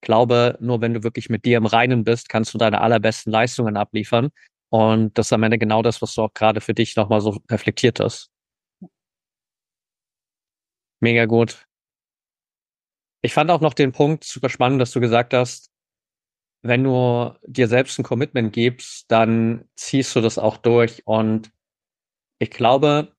[0.00, 3.76] glaube, nur wenn du wirklich mit dir im Reinen bist, kannst du deine allerbesten Leistungen
[3.76, 4.30] abliefern.
[4.70, 7.38] Und das ist am Ende genau das, was du auch gerade für dich nochmal so
[7.50, 8.30] reflektiert hast.
[11.00, 11.66] Mega gut.
[13.22, 15.70] Ich fand auch noch den Punkt super spannend, dass du gesagt hast,
[16.62, 21.06] wenn du dir selbst ein Commitment gibst, dann ziehst du das auch durch.
[21.06, 21.50] Und
[22.38, 23.14] ich glaube,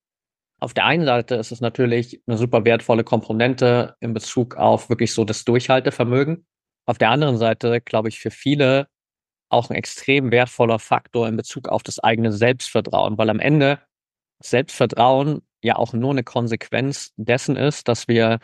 [0.60, 5.14] auf der einen Seite ist es natürlich eine super wertvolle Komponente in Bezug auf wirklich
[5.14, 6.46] so das Durchhaltevermögen.
[6.86, 8.88] Auf der anderen Seite, glaube ich, für viele
[9.50, 13.80] auch ein extrem wertvoller Faktor in Bezug auf das eigene Selbstvertrauen, weil am Ende
[14.40, 18.40] Selbstvertrauen ja auch nur eine Konsequenz dessen ist, dass wir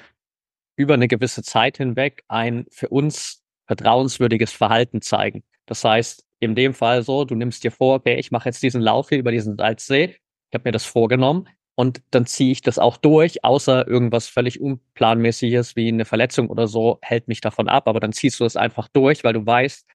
[0.75, 5.43] über eine gewisse Zeit hinweg ein für uns vertrauenswürdiges Verhalten zeigen.
[5.65, 8.81] Das heißt, in dem Fall so, du nimmst dir vor, okay, ich mache jetzt diesen
[8.81, 10.15] Lauf hier über diesen Salzsee,
[10.49, 14.59] ich habe mir das vorgenommen und dann ziehe ich das auch durch, außer irgendwas völlig
[14.59, 18.57] unplanmäßiges wie eine Verletzung oder so hält mich davon ab, aber dann ziehst du es
[18.57, 19.87] einfach durch, weil du weißt,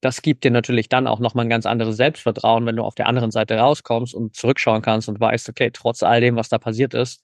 [0.00, 3.06] das gibt dir natürlich dann auch nochmal ein ganz anderes Selbstvertrauen, wenn du auf der
[3.06, 6.94] anderen Seite rauskommst und zurückschauen kannst und weißt, okay, trotz all dem, was da passiert
[6.94, 7.22] ist,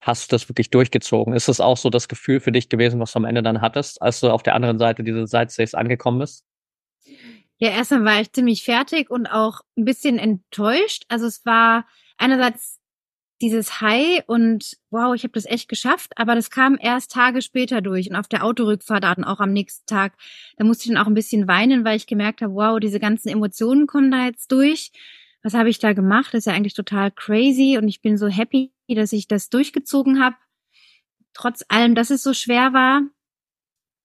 [0.00, 1.34] hast du das wirklich durchgezogen.
[1.34, 4.00] Ist das auch so das Gefühl für dich gewesen, was du am Ende dann hattest,
[4.00, 6.44] als du auf der anderen Seite dieses Salzsees angekommen bist?
[7.58, 11.04] Ja, erstmal war ich ziemlich fertig und auch ein bisschen enttäuscht.
[11.08, 12.80] Also es war einerseits
[13.40, 17.80] dieses High und wow, ich habe das echt geschafft, aber das kam erst Tage später
[17.80, 20.14] durch und auf der Autorückfahrt dann auch am nächsten Tag,
[20.56, 23.28] da musste ich dann auch ein bisschen weinen, weil ich gemerkt habe, wow, diese ganzen
[23.28, 24.92] Emotionen kommen da jetzt durch.
[25.42, 26.32] Was habe ich da gemacht?
[26.32, 30.22] Das ist ja eigentlich total crazy und ich bin so happy, dass ich das durchgezogen
[30.22, 30.36] habe.
[31.34, 33.02] Trotz allem, dass es so schwer war.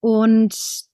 [0.01, 0.88] Und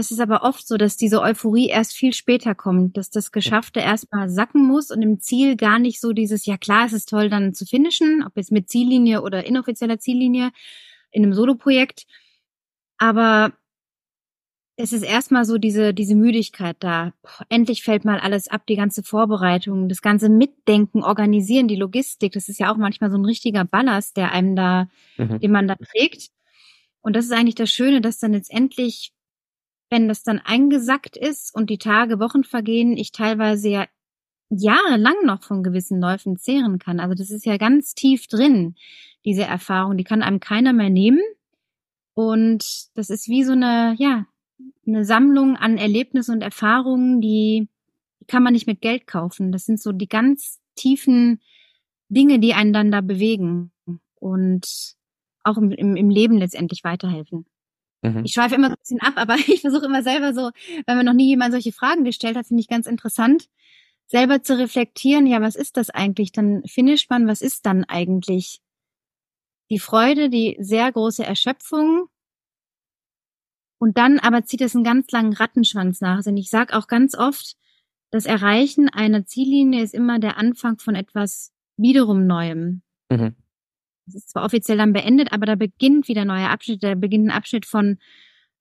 [0.00, 3.80] das ist aber oft so, dass diese Euphorie erst viel später kommt, dass das Geschaffte
[3.80, 7.28] erstmal sacken muss und im Ziel gar nicht so dieses, ja klar, es ist toll
[7.28, 10.52] dann zu finishen, ob jetzt mit Ziellinie oder inoffizieller Ziellinie
[11.10, 12.06] in einem Soloprojekt.
[12.96, 13.52] Aber
[14.76, 17.12] es ist erstmal so diese, diese Müdigkeit da.
[17.20, 22.32] Boah, endlich fällt mal alles ab, die ganze Vorbereitung, das ganze Mitdenken, Organisieren, die Logistik.
[22.32, 25.40] Das ist ja auch manchmal so ein richtiger Ballast, der einem da, mhm.
[25.40, 26.30] den man da trägt.
[27.02, 29.12] Und das ist eigentlich das Schöne, dass dann jetzt endlich,
[29.90, 33.86] wenn das dann eingesackt ist und die Tage, Wochen vergehen, ich teilweise ja
[34.48, 37.00] jahrelang noch von gewissen Läufen zehren kann.
[37.00, 38.74] Also das ist ja ganz tief drin,
[39.24, 39.96] diese Erfahrung.
[39.96, 41.20] Die kann einem keiner mehr nehmen.
[42.14, 44.26] Und das ist wie so eine, ja,
[44.86, 47.68] eine Sammlung an Erlebnissen und Erfahrungen, die,
[48.30, 49.52] kann man nicht mit Geld kaufen.
[49.52, 51.40] Das sind so die ganz tiefen
[52.08, 53.72] Dinge, die einen dann da bewegen
[54.14, 54.94] und
[55.42, 57.46] auch im, im Leben letztendlich weiterhelfen.
[58.02, 58.24] Mhm.
[58.24, 60.50] Ich schweife immer so ein bisschen ab, aber ich versuche immer selber so,
[60.86, 63.48] weil mir noch nie jemand solche Fragen gestellt hat, finde ich ganz interessant,
[64.06, 66.32] selber zu reflektieren, ja, was ist das eigentlich?
[66.32, 68.60] Dann finisht man, was ist dann eigentlich?
[69.70, 72.08] Die Freude, die sehr große Erschöpfung,
[73.80, 76.16] und dann aber zieht es einen ganz langen Rattenschwanz nach.
[76.16, 77.56] Also ich sage auch ganz oft,
[78.10, 82.82] das Erreichen einer Ziellinie ist immer der Anfang von etwas wiederum Neuem.
[83.10, 83.34] Mhm.
[84.12, 86.82] Das ist zwar offiziell dann beendet, aber da beginnt wieder ein neuer Abschnitt.
[86.82, 87.98] Da beginnt ein Abschnitt von,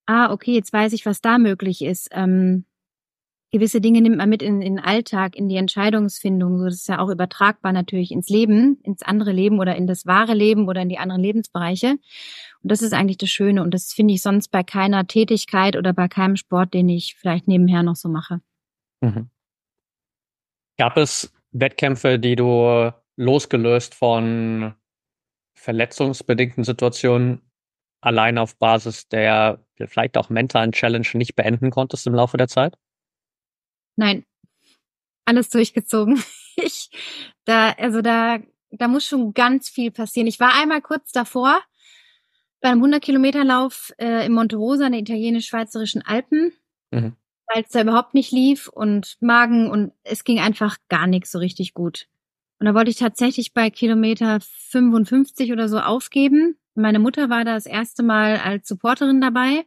[0.05, 2.09] ah, okay, jetzt weiß ich, was da möglich ist.
[2.12, 2.65] Ähm,
[3.51, 6.59] gewisse Dinge nimmt man mit in, in den Alltag, in die Entscheidungsfindung.
[6.59, 10.05] So, das ist ja auch übertragbar natürlich ins Leben, ins andere Leben oder in das
[10.05, 11.91] wahre Leben oder in die anderen Lebensbereiche.
[11.91, 13.63] Und das ist eigentlich das Schöne.
[13.63, 17.47] Und das finde ich sonst bei keiner Tätigkeit oder bei keinem Sport, den ich vielleicht
[17.47, 18.41] nebenher noch so mache.
[19.01, 19.29] Mhm.
[20.77, 24.73] Gab es Wettkämpfe, die du losgelöst von
[25.60, 27.41] verletzungsbedingten Situationen
[28.02, 32.76] allein auf Basis der vielleicht auch mentalen Challenge nicht beenden konntest im Laufe der Zeit?
[33.95, 34.26] Nein,
[35.26, 36.22] alles durchgezogen.
[36.62, 36.89] Ich,
[37.45, 38.39] da, also da,
[38.72, 40.28] da muss schon ganz viel passieren.
[40.28, 41.58] Ich war einmal kurz davor
[42.60, 46.52] bei einem 100 Kilometer Lauf äh, im Monte Rosa in den italienisch-schweizerischen Alpen,
[46.91, 47.15] mhm.
[47.48, 51.39] weil es da überhaupt nicht lief und Magen und es ging einfach gar nichts so
[51.39, 52.10] richtig gut.
[52.60, 56.58] Und da wollte ich tatsächlich bei Kilometer 55 oder so aufgeben.
[56.76, 59.65] Meine Mutter war da das erste Mal als Supporterin dabei.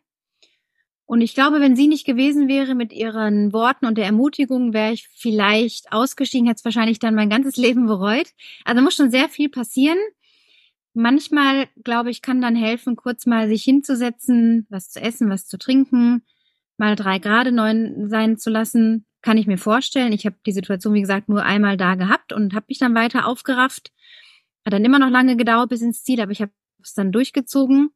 [1.06, 4.92] Und ich glaube, wenn sie nicht gewesen wäre mit ihren Worten und der Ermutigung, wäre
[4.92, 8.28] ich vielleicht ausgestiegen, hätte es wahrscheinlich dann mein ganzes Leben bereut.
[8.64, 9.98] Also muss schon sehr viel passieren.
[10.94, 15.56] Manchmal, glaube ich, kann dann helfen, kurz mal sich hinzusetzen, was zu essen, was zu
[15.56, 16.22] trinken,
[16.76, 19.06] mal drei Grad neun sein zu lassen.
[19.22, 20.12] Kann ich mir vorstellen.
[20.12, 23.26] Ich habe die Situation, wie gesagt, nur einmal da gehabt und habe mich dann weiter
[23.26, 23.92] aufgerafft.
[24.64, 27.90] Hat dann immer noch lange gedauert bis ins Ziel, aber ich habe es dann durchgezogen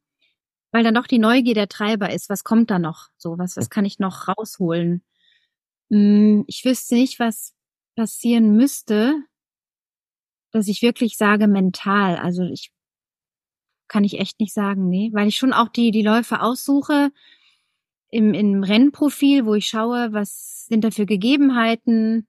[0.71, 2.29] weil dann doch die Neugier der Treiber ist.
[2.29, 3.07] Was kommt da noch?
[3.17, 5.03] So, was, was kann ich noch rausholen?
[5.89, 7.55] Hm, ich wüsste nicht, was
[7.95, 9.15] passieren müsste,
[10.51, 12.17] dass ich wirklich sage mental.
[12.17, 12.71] Also ich
[13.87, 17.11] kann ich echt nicht sagen, nee, weil ich schon auch die, die Läufe aussuche
[18.09, 22.27] im, im Rennprofil, wo ich schaue, was sind da für Gegebenheiten,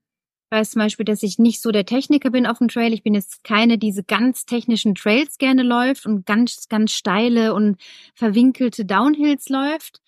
[0.50, 2.92] weiß zum Beispiel, dass ich nicht so der Techniker bin auf dem Trail.
[2.92, 7.76] Ich bin jetzt keine, diese ganz technischen Trails gerne läuft und ganz, ganz steile und
[8.14, 10.00] verwinkelte Downhills läuft.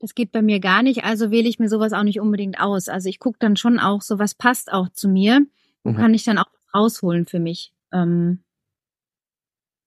[0.00, 2.88] Das geht bei mir gar nicht, also wähle ich mir sowas auch nicht unbedingt aus.
[2.88, 5.46] Also ich gucke dann schon auch, so was passt auch zu mir
[5.84, 5.96] mhm.
[5.96, 7.72] kann ich dann auch rausholen für mich.
[7.92, 8.40] Ähm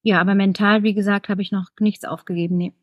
[0.03, 2.57] ja, aber mental, wie gesagt, habe ich noch nichts aufgegeben.
[2.57, 2.73] Nee.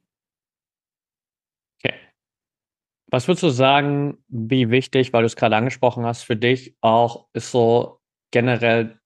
[3.08, 7.28] Was würdest du sagen, wie wichtig, weil du es gerade angesprochen hast, für dich auch
[7.32, 8.98] ist so generell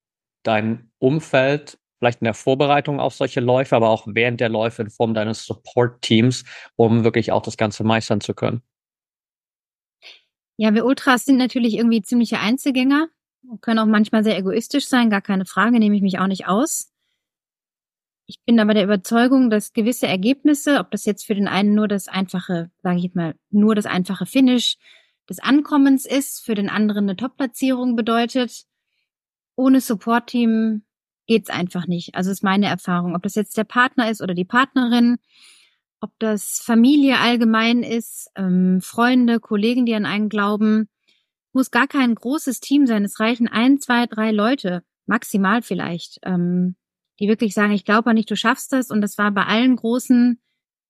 [0.45, 4.91] dein Umfeld, vielleicht in der Vorbereitung auf solche Läufe, aber auch während der Läufe in
[4.91, 6.45] Form deines Support-Teams,
[6.77, 8.63] um wirklich auch das Ganze meistern zu können?
[10.57, 13.09] Ja, wir Ultras sind natürlich irgendwie ziemliche Einzelgänger,
[13.61, 16.93] können auch manchmal sehr egoistisch sein, gar keine Frage, nehme ich mich auch nicht aus.
[18.31, 21.89] Ich bin aber der Überzeugung, dass gewisse Ergebnisse, ob das jetzt für den einen nur
[21.89, 24.77] das einfache, sage ich jetzt mal, nur das einfache Finish
[25.31, 28.65] des Ankommens ist, für den anderen eine Top-Platzierung bedeutet,
[29.57, 30.83] ohne Support-Team
[31.27, 32.17] geht's einfach nicht.
[32.17, 33.17] Also ist meine Erfahrung.
[33.17, 35.17] Ob das jetzt der Partner ist oder die Partnerin,
[36.01, 40.91] ob das Familie allgemein ist, ähm, Freunde, Kollegen, die an einen glauben,
[41.55, 43.07] muss gar kein großes Team sein.
[43.07, 46.19] Es reichen ein, zwei, drei Leute, maximal vielleicht.
[46.25, 46.77] Ähm,
[47.21, 48.91] die wirklich sagen, ich glaube nicht, du schaffst das.
[48.91, 50.41] Und das war bei allen großen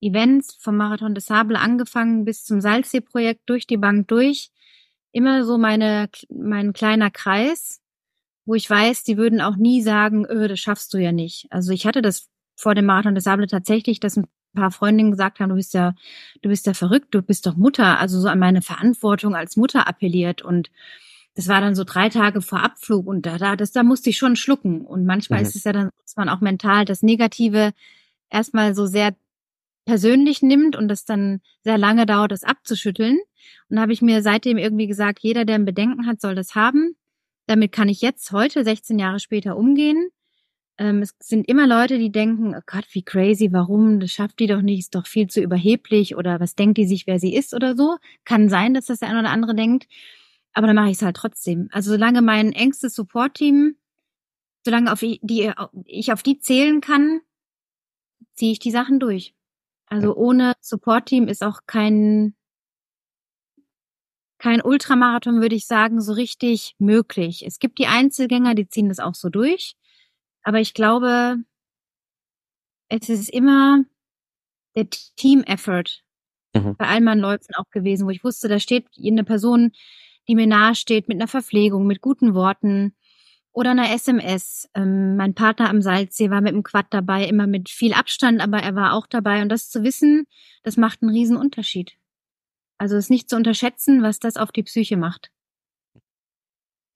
[0.00, 4.50] Events vom Marathon des Sable angefangen bis zum Salzsee-Projekt durch die Bank durch.
[5.12, 7.80] Immer so meine, mein kleiner Kreis,
[8.44, 11.46] wo ich weiß, die würden auch nie sagen, öh, das schaffst du ja nicht.
[11.50, 15.40] Also ich hatte das vor dem Marathon des Sable tatsächlich, dass ein paar Freundinnen gesagt
[15.40, 15.94] haben, du bist ja,
[16.42, 19.86] du bist ja verrückt, du bist doch Mutter, also so an meine Verantwortung als Mutter
[19.88, 20.70] appelliert und
[21.38, 24.18] das war dann so drei Tage vor Abflug und da, da, das, da musste ich
[24.18, 24.84] schon schlucken.
[24.84, 25.46] Und manchmal mhm.
[25.46, 27.70] ist es ja dann, dass man auch mental das Negative
[28.28, 29.14] erstmal so sehr
[29.84, 33.18] persönlich nimmt und das dann sehr lange dauert, das abzuschütteln.
[33.70, 36.56] Und da habe ich mir seitdem irgendwie gesagt, jeder, der ein Bedenken hat, soll das
[36.56, 36.96] haben.
[37.46, 40.08] Damit kann ich jetzt heute, 16 Jahre später, umgehen.
[40.76, 44.48] Ähm, es sind immer Leute, die denken, oh Gott, wie crazy, warum, das schafft die
[44.48, 47.54] doch nicht, ist doch viel zu überheblich oder was denkt die sich, wer sie ist
[47.54, 47.96] oder so.
[48.24, 49.86] Kann sein, dass das der eine oder andere denkt.
[50.52, 51.68] Aber dann mache ich es halt trotzdem.
[51.72, 53.76] Also solange mein engstes Support-Team,
[54.64, 55.52] solange auf die,
[55.84, 57.20] ich auf die zählen kann,
[58.34, 59.34] ziehe ich die Sachen durch.
[59.86, 62.34] Also ohne Support-Team ist auch kein,
[64.38, 67.44] kein Ultramarathon, würde ich sagen, so richtig möglich.
[67.46, 69.76] Es gibt die Einzelgänger, die ziehen das auch so durch.
[70.42, 71.36] Aber ich glaube,
[72.88, 73.84] es ist immer
[74.76, 76.02] der Team-Effort
[76.54, 76.76] mhm.
[76.76, 79.72] bei all meinen Läufen auch gewesen, wo ich wusste, da steht eine Person,
[80.28, 82.94] die mir nahe steht, mit einer Verpflegung, mit guten Worten
[83.52, 84.68] oder einer SMS.
[84.74, 88.58] Ähm, mein Partner am Salzsee war mit dem Quad dabei, immer mit viel Abstand, aber
[88.58, 89.42] er war auch dabei.
[89.42, 90.26] Und das zu wissen,
[90.62, 91.96] das macht einen riesen Unterschied.
[92.78, 95.32] Also es nicht zu unterschätzen, was das auf die Psyche macht.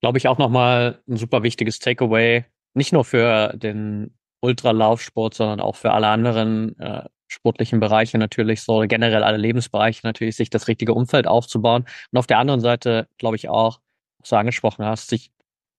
[0.00, 5.76] Glaube ich auch nochmal ein super wichtiges Takeaway, nicht nur für den Ultralaufsport, sondern auch
[5.76, 10.94] für alle anderen äh, sportlichen Bereiche natürlich so, generell alle Lebensbereiche natürlich, sich das richtige
[10.94, 11.86] Umfeld aufzubauen.
[12.12, 13.80] Und auf der anderen Seite, glaube ich auch,
[14.18, 15.32] was du angesprochen hast, sich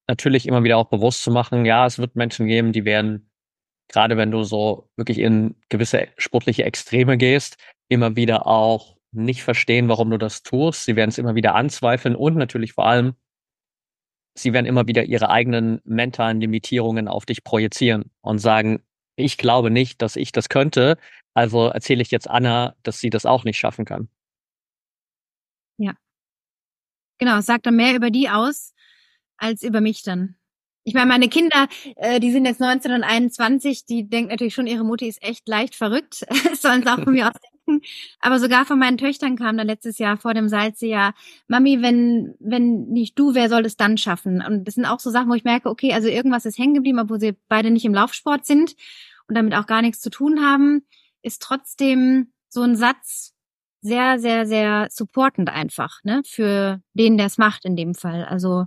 [0.07, 3.29] natürlich immer wieder auch bewusst zu machen, ja, es wird Menschen geben, die werden,
[3.87, 9.87] gerade wenn du so wirklich in gewisse sportliche Extreme gehst, immer wieder auch nicht verstehen,
[9.89, 10.85] warum du das tust.
[10.85, 13.13] Sie werden es immer wieder anzweifeln und natürlich vor allem,
[14.35, 18.81] sie werden immer wieder ihre eigenen mentalen Limitierungen auf dich projizieren und sagen,
[19.15, 20.97] ich glaube nicht, dass ich das könnte,
[21.33, 24.09] also erzähle ich jetzt Anna, dass sie das auch nicht schaffen kann.
[25.77, 25.93] Ja.
[27.19, 28.73] Genau, es sagt dann mehr über die aus,
[29.37, 30.35] als über mich dann.
[30.85, 34.67] Ich meine, meine Kinder, äh, die sind jetzt 19 und 21, die denken natürlich schon,
[34.67, 36.25] ihre Mutti ist echt leicht verrückt.
[36.55, 37.85] Sollen es auch von mir aus denken.
[38.19, 41.13] Aber sogar von meinen Töchtern kam dann letztes Jahr vor dem Salzjahr,
[41.47, 44.43] Mami, wenn, wenn nicht du, wer soll es dann schaffen?
[44.45, 46.99] Und das sind auch so Sachen, wo ich merke, okay, also irgendwas ist hängen geblieben,
[46.99, 48.75] obwohl sie beide nicht im Laufsport sind
[49.27, 50.85] und damit auch gar nichts zu tun haben,
[51.21, 53.33] ist trotzdem so ein Satz
[53.81, 58.23] sehr, sehr, sehr supportend einfach, ne, für den, der es macht in dem Fall.
[58.23, 58.65] Also,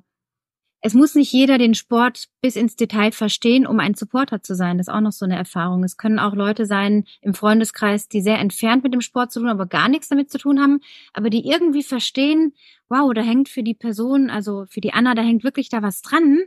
[0.86, 4.78] es muss nicht jeder den Sport bis ins Detail verstehen, um ein Supporter zu sein.
[4.78, 5.82] Das ist auch noch so eine Erfahrung.
[5.82, 9.48] Es können auch Leute sein im Freundeskreis, die sehr entfernt mit dem Sport zu tun,
[9.48, 10.80] aber gar nichts damit zu tun haben,
[11.12, 12.54] aber die irgendwie verstehen,
[12.88, 16.02] wow, da hängt für die Person, also für die Anna, da hängt wirklich da was
[16.02, 16.38] dran.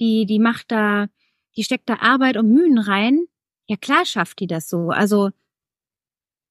[0.00, 1.08] Die, die macht da,
[1.54, 3.26] die steckt da Arbeit und Mühen rein.
[3.66, 4.88] Ja, klar schafft die das so.
[4.88, 5.28] Also,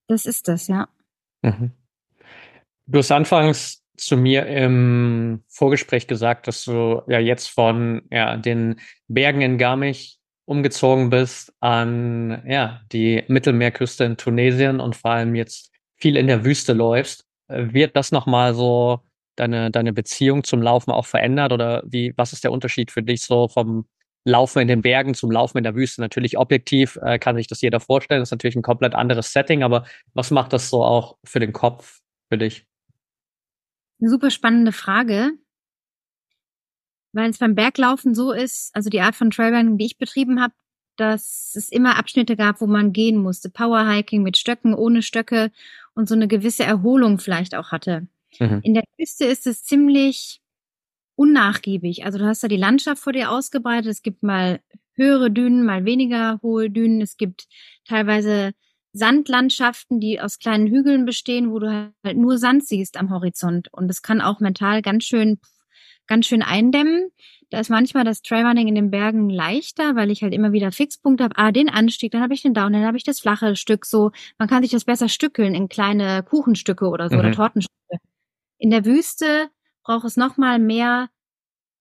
[0.07, 0.87] das ist das, ja.
[1.41, 1.71] Mhm.
[2.85, 8.79] Du hast anfangs zu mir im Vorgespräch gesagt, dass du ja jetzt von ja, den
[9.07, 15.71] Bergen in Garmisch umgezogen bist an ja, die Mittelmeerküste in Tunesien und vor allem jetzt
[15.95, 17.25] viel in der Wüste läufst.
[17.47, 19.01] Wird das nochmal so
[19.35, 23.21] deine, deine Beziehung zum Laufen auch verändert oder wie, was ist der Unterschied für dich
[23.21, 23.85] so vom
[24.25, 26.01] Laufen in den Bergen zum Laufen in der Wüste?
[26.01, 28.21] Natürlich objektiv äh, kann sich das jeder vorstellen.
[28.21, 31.53] Das ist natürlich ein komplett anderes Setting, aber was macht das so auch für den
[31.53, 32.65] Kopf für dich?
[34.03, 35.31] Eine super spannende Frage,
[37.13, 40.53] weil es beim Berglaufen so ist, also die Art von Trailrunning, die ich betrieben habe,
[40.97, 43.49] dass es immer Abschnitte gab, wo man gehen musste.
[43.49, 45.53] Powerhiking mit Stöcken, ohne Stöcke
[45.93, 48.05] und so eine gewisse Erholung vielleicht auch hatte.
[48.39, 48.59] Mhm.
[48.63, 50.41] In der Küste ist es ziemlich
[51.15, 52.03] unnachgiebig.
[52.03, 53.89] Also du hast da die Landschaft vor dir ausgebreitet.
[53.89, 54.59] Es gibt mal
[54.95, 56.99] höhere Dünen, mal weniger hohe Dünen.
[56.99, 57.47] Es gibt
[57.85, 58.51] teilweise
[58.93, 63.73] Sandlandschaften, die aus kleinen Hügeln bestehen, wo du halt nur Sand siehst am Horizont.
[63.73, 65.39] Und das kann auch mental ganz schön,
[66.07, 67.09] ganz schön eindämmen.
[67.49, 71.23] Da ist manchmal das Trailrunning in den Bergen leichter, weil ich halt immer wieder Fixpunkte
[71.23, 71.37] habe.
[71.37, 73.85] Ah, den Anstieg, dann habe ich den Down, dann habe ich das flache Stück.
[73.85, 77.19] So, man kann sich das besser stückeln in kleine Kuchenstücke oder so mhm.
[77.19, 77.97] oder Tortenstücke.
[78.59, 79.49] In der Wüste
[79.83, 81.09] braucht es noch mal mehr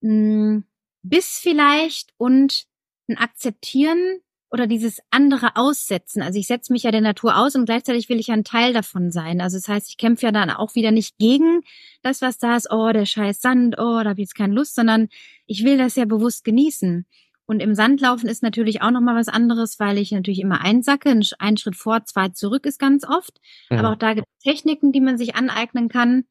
[0.00, 0.64] mh, hm,
[1.02, 2.64] Biss vielleicht und
[3.08, 4.20] ein Akzeptieren
[4.52, 6.20] oder dieses andere Aussetzen.
[6.20, 8.74] Also ich setze mich ja der Natur aus und gleichzeitig will ich ja ein Teil
[8.74, 9.40] davon sein.
[9.40, 11.62] Also das heißt, ich kämpfe ja dann auch wieder nicht gegen
[12.02, 14.74] das, was da ist, oh, der scheiß Sand, oh, da habe ich jetzt keine Lust,
[14.74, 15.08] sondern
[15.46, 17.06] ich will das ja bewusst genießen.
[17.46, 21.18] Und im Sandlaufen ist natürlich auch nochmal was anderes, weil ich natürlich immer einsacke.
[21.38, 23.40] Ein Schritt vor, zwei zurück ist ganz oft.
[23.70, 23.78] Mhm.
[23.78, 26.24] Aber auch da gibt es Techniken, die man sich aneignen kann.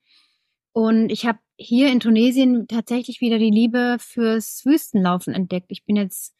[0.73, 5.67] Und ich habe hier in Tunesien tatsächlich wieder die Liebe fürs Wüstenlaufen entdeckt.
[5.69, 6.35] Ich bin jetzt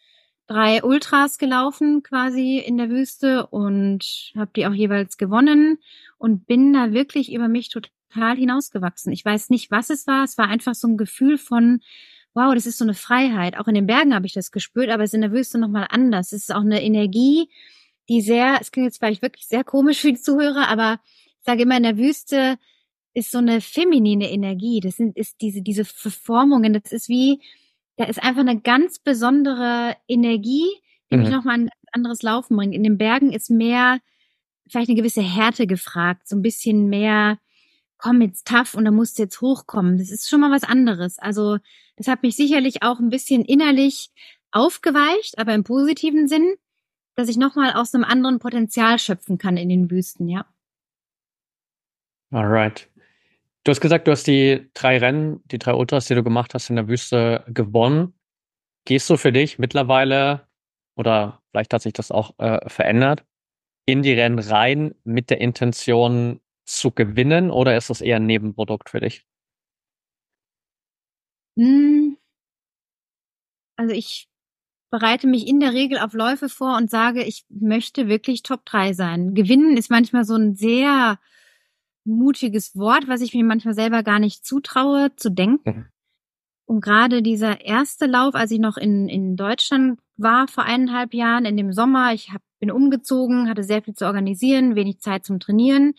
[0.51, 5.79] drei Ultras gelaufen quasi in der Wüste und habe die auch jeweils gewonnen
[6.17, 9.13] und bin da wirklich über mich total hinausgewachsen.
[9.13, 10.23] Ich weiß nicht, was es war.
[10.23, 11.79] Es war einfach so ein Gefühl von,
[12.33, 13.57] wow, das ist so eine Freiheit.
[13.57, 15.87] Auch in den Bergen habe ich das gespürt, aber es ist in der Wüste nochmal
[15.89, 16.33] anders.
[16.33, 17.49] Es ist auch eine Energie,
[18.09, 20.99] die sehr, es klingt jetzt vielleicht wirklich sehr komisch für die Zuhörer, aber
[21.39, 22.57] ich sage immer, in der Wüste
[23.13, 24.81] ist so eine feminine Energie.
[24.81, 26.73] Das sind, ist diese, diese Verformungen.
[26.73, 27.41] Das ist wie,
[27.97, 30.67] da ist einfach eine ganz besondere Energie,
[31.11, 31.23] die mhm.
[31.23, 32.73] mich nochmal ein anderes Laufen bringt.
[32.73, 33.99] In den Bergen ist mehr,
[34.67, 37.37] vielleicht eine gewisse Härte gefragt, so ein bisschen mehr,
[37.97, 39.97] komm jetzt tough und da musst du jetzt hochkommen.
[39.97, 41.19] Das ist schon mal was anderes.
[41.19, 41.57] Also,
[41.97, 44.09] das hat mich sicherlich auch ein bisschen innerlich
[44.51, 46.55] aufgeweicht, aber im positiven Sinn,
[47.15, 50.45] dass ich nochmal aus einem anderen Potenzial schöpfen kann in den Wüsten, ja.
[52.31, 52.90] Alright.
[53.63, 56.69] Du hast gesagt, du hast die drei Rennen, die drei Ultras, die du gemacht hast
[56.71, 58.13] in der Wüste, gewonnen.
[58.85, 60.47] Gehst du für dich mittlerweile,
[60.95, 63.23] oder vielleicht hat sich das auch äh, verändert,
[63.85, 68.89] in die Rennen rein mit der Intention zu gewinnen oder ist das eher ein Nebenprodukt
[68.89, 69.25] für dich?
[71.57, 72.17] Hm.
[73.77, 74.27] Also ich
[74.89, 78.93] bereite mich in der Regel auf Läufe vor und sage, ich möchte wirklich Top 3
[78.93, 79.33] sein.
[79.35, 81.19] Gewinnen ist manchmal so ein sehr
[82.03, 85.69] mutiges Wort, was ich mir manchmal selber gar nicht zutraue zu denken.
[85.69, 85.85] Mhm.
[86.65, 91.45] Und gerade dieser erste Lauf, als ich noch in, in Deutschland war vor eineinhalb Jahren,
[91.45, 95.39] in dem Sommer, ich hab, bin umgezogen, hatte sehr viel zu organisieren, wenig Zeit zum
[95.39, 95.95] Trainieren.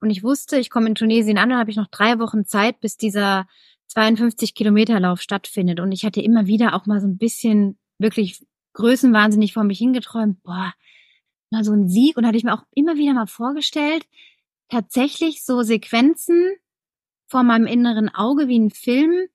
[0.00, 2.80] Und ich wusste, ich komme in Tunesien an, dann habe ich noch drei Wochen Zeit,
[2.80, 3.46] bis dieser
[3.88, 5.78] 52 Kilometer Lauf stattfindet.
[5.78, 10.42] Und ich hatte immer wieder auch mal so ein bisschen wirklich größenwahnsinnig vor mich hingeträumt,
[10.42, 10.72] boah,
[11.50, 12.16] mal so ein Sieg.
[12.16, 14.06] Und hatte ich mir auch immer wieder mal vorgestellt,
[14.70, 16.52] tatsächlich so Sequenzen
[17.26, 19.28] vor meinem inneren Auge wie ein Film,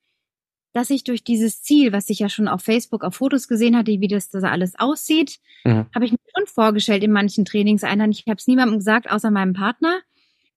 [0.73, 3.91] dass ich durch dieses Ziel, was ich ja schon auf Facebook auf Fotos gesehen hatte,
[3.91, 5.85] wie das, das alles aussieht, mhm.
[5.95, 8.11] habe ich mir schon vorgestellt in manchen Trainingseinheiten.
[8.11, 10.01] Ich habe es niemandem gesagt, außer meinem Partner.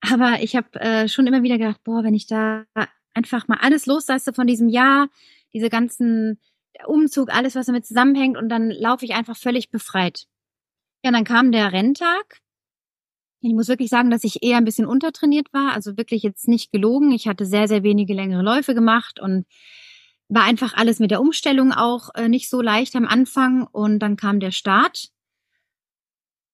[0.00, 2.64] Aber ich habe äh, schon immer wieder gedacht, boah, wenn ich da
[3.14, 5.08] einfach mal alles loslasse von diesem Jahr,
[5.52, 6.40] diese ganzen
[6.86, 10.26] Umzug, alles, was damit zusammenhängt, und dann laufe ich einfach völlig befreit.
[11.04, 12.40] Ja, dann kam der Renntag
[13.41, 16.72] ich muss wirklich sagen, dass ich eher ein bisschen untertrainiert war, also wirklich jetzt nicht
[16.72, 17.12] gelogen.
[17.12, 19.47] Ich hatte sehr, sehr wenige längere Läufe gemacht und
[20.28, 23.66] war einfach alles mit der Umstellung auch äh, nicht so leicht am Anfang.
[23.66, 25.09] Und dann kam der Start.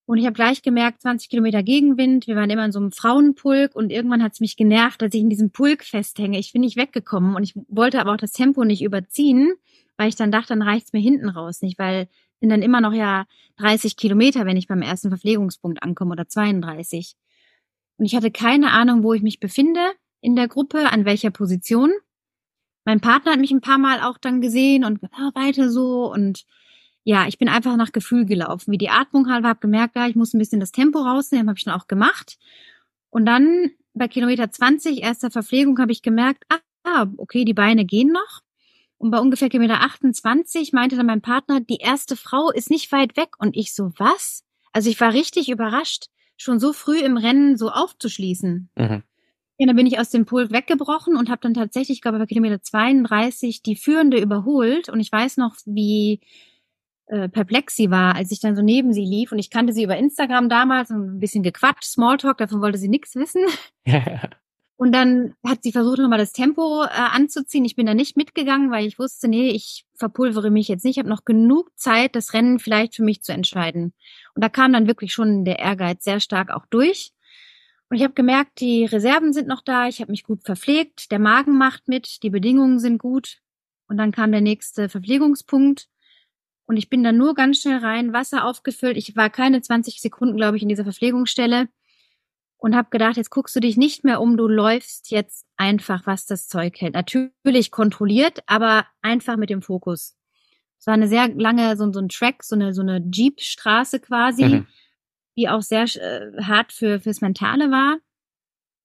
[0.06, 2.26] Und ich habe gleich gemerkt, 20 Kilometer Gegenwind.
[2.26, 5.20] Wir waren immer in so einem Frauenpulk und irgendwann hat es mich genervt, dass ich
[5.20, 6.38] in diesem Pulk festhänge.
[6.38, 9.54] Ich bin nicht weggekommen und ich wollte aber auch das Tempo nicht überziehen,
[9.96, 12.08] weil ich dann dachte, dann reicht's mir hinten raus nicht, weil
[12.44, 13.24] sind dann immer noch ja
[13.56, 17.14] 30 Kilometer, wenn ich beim ersten Verpflegungspunkt ankomme oder 32.
[17.96, 19.80] Und ich hatte keine Ahnung, wo ich mich befinde
[20.20, 21.90] in der Gruppe, an welcher Position.
[22.84, 26.44] Mein Partner hat mich ein paar Mal auch dann gesehen und oh, weiter so und
[27.02, 30.16] ja, ich bin einfach nach Gefühl gelaufen, wie die Atmung war, habe gemerkt, ja, ich
[30.16, 32.38] muss ein bisschen das Tempo rausnehmen, habe ich dann auch gemacht.
[33.08, 36.44] Und dann bei Kilometer 20 erster Verpflegung habe ich gemerkt,
[36.84, 38.43] ah, okay, die Beine gehen noch.
[38.98, 43.16] Und bei ungefähr Kilometer 28 meinte dann mein Partner, die erste Frau ist nicht weit
[43.16, 43.30] weg.
[43.38, 44.44] Und ich so, was?
[44.72, 48.70] Also ich war richtig überrascht, schon so früh im Rennen so aufzuschließen.
[48.76, 49.02] Mhm.
[49.58, 52.26] Ja, dann bin ich aus dem Pult weggebrochen und habe dann tatsächlich, glaube ich, bei
[52.26, 54.88] Kilometer 32 die Führende überholt.
[54.88, 56.20] Und ich weiß noch, wie
[57.06, 59.30] äh, perplex sie war, als ich dann so neben sie lief.
[59.30, 62.88] Und ich kannte sie über Instagram damals und ein bisschen gequatscht, Smalltalk, davon wollte sie
[62.88, 63.42] nichts wissen.
[63.86, 64.30] Ja.
[64.76, 67.64] Und dann hat sie versucht, nochmal das Tempo äh, anzuziehen.
[67.64, 70.96] Ich bin da nicht mitgegangen, weil ich wusste, nee, ich verpulvere mich jetzt nicht.
[70.96, 73.94] Ich habe noch genug Zeit, das Rennen vielleicht für mich zu entscheiden.
[74.34, 77.12] Und da kam dann wirklich schon der Ehrgeiz sehr stark auch durch.
[77.88, 81.20] Und ich habe gemerkt, die Reserven sind noch da, ich habe mich gut verpflegt, der
[81.20, 83.38] Magen macht mit, die Bedingungen sind gut.
[83.86, 85.86] Und dann kam der nächste Verpflegungspunkt.
[86.66, 88.96] Und ich bin dann nur ganz schnell rein, Wasser aufgefüllt.
[88.96, 91.68] Ich war keine 20 Sekunden, glaube ich, in dieser Verpflegungsstelle
[92.58, 96.26] und habe gedacht, jetzt guckst du dich nicht mehr um, du läufst jetzt einfach, was
[96.26, 96.94] das Zeug hält.
[96.94, 100.16] Natürlich kontrolliert, aber einfach mit dem Fokus.
[100.78, 104.44] Es war eine sehr lange, so, so ein Track, so eine, so eine Jeep-Straße quasi,
[104.44, 104.66] mhm.
[105.36, 107.98] die auch sehr äh, hart für, fürs Mentale war,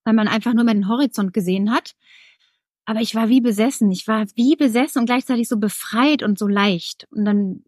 [0.06, 1.96] weil man einfach nur mal den Horizont gesehen hat.
[2.86, 3.92] Aber ich war wie besessen.
[3.92, 7.08] Ich war wie besessen und gleichzeitig so befreit und so leicht.
[7.12, 7.64] Und dann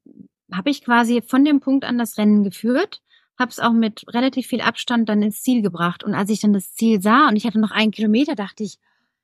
[0.52, 3.02] habe ich quasi von dem Punkt an das Rennen geführt
[3.38, 6.04] habe es auch mit relativ viel Abstand dann ins Ziel gebracht.
[6.04, 8.78] Und als ich dann das Ziel sah und ich hatte noch einen Kilometer, dachte ich,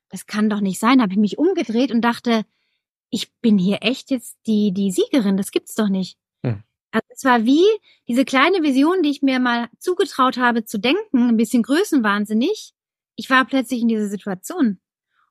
[0.10, 1.02] das kann doch nicht sein.
[1.02, 2.46] Habe ich mich umgedreht und dachte,
[3.10, 5.38] ich bin hier echt jetzt die die Siegerin.
[5.38, 6.18] Das gibt's doch nicht.
[6.44, 6.64] Hm.
[6.92, 7.66] Also es war wie
[8.08, 12.74] diese kleine Vision, die ich mir mal zugetraut habe zu denken, ein bisschen größenwahnsinnig.
[13.16, 14.80] Ich war plötzlich in dieser Situation.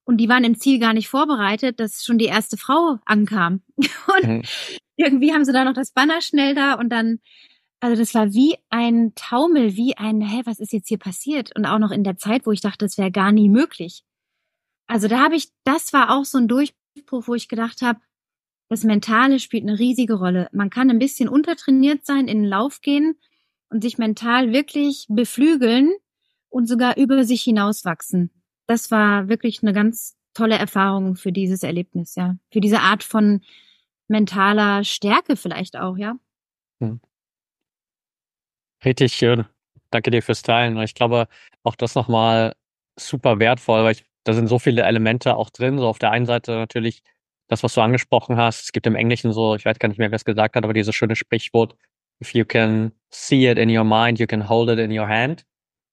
[0.05, 3.63] Und die waren im Ziel gar nicht vorbereitet, dass schon die erste Frau ankam.
[3.77, 4.43] Und hm.
[4.97, 7.21] irgendwie haben sie da noch das Banner schnell da und dann
[7.81, 11.55] also das war wie ein Taumel, wie ein, hä, was ist jetzt hier passiert?
[11.57, 14.05] Und auch noch in der Zeit, wo ich dachte, das wäre gar nie möglich.
[14.87, 18.01] Also da habe ich, das war auch so ein Durchbruch, wo ich gedacht habe,
[18.69, 20.49] das Mentale spielt eine riesige Rolle.
[20.53, 23.17] Man kann ein bisschen untertrainiert sein, in den Lauf gehen,
[23.69, 25.93] und sich mental wirklich beflügeln
[26.49, 28.31] und sogar über sich hinauswachsen.
[28.67, 32.37] Das war wirklich eine ganz tolle Erfahrung für dieses Erlebnis, ja.
[32.53, 33.41] Für diese Art von
[34.09, 36.17] mentaler Stärke vielleicht auch, ja.
[36.81, 37.01] Hm.
[38.85, 39.47] Richtig schön.
[39.91, 40.77] Danke dir fürs Teilen.
[40.83, 41.29] Ich glaube,
[41.63, 42.55] auch das nochmal
[42.99, 45.79] super wertvoll, weil ich, da sind so viele Elemente auch drin.
[45.79, 47.03] So auf der einen Seite natürlich
[47.49, 48.65] das, was du angesprochen hast.
[48.65, 50.73] Es gibt im Englischen so, ich weiß gar nicht mehr, wer es gesagt hat, aber
[50.73, 51.77] dieses schöne Sprichwort,
[52.21, 55.45] if you can see it in your mind, you can hold it in your hand.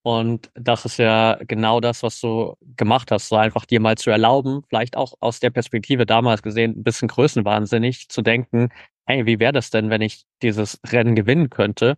[0.03, 4.09] Und das ist ja genau das, was du gemacht hast, so einfach dir mal zu
[4.11, 8.69] erlauben, vielleicht auch aus der Perspektive damals gesehen, ein bisschen größenwahnsinnig zu denken,
[9.05, 11.95] hey, wie wäre das denn, wenn ich dieses Rennen gewinnen könnte?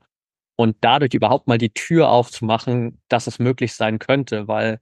[0.56, 4.80] Und dadurch überhaupt mal die Tür aufzumachen, dass es möglich sein könnte, weil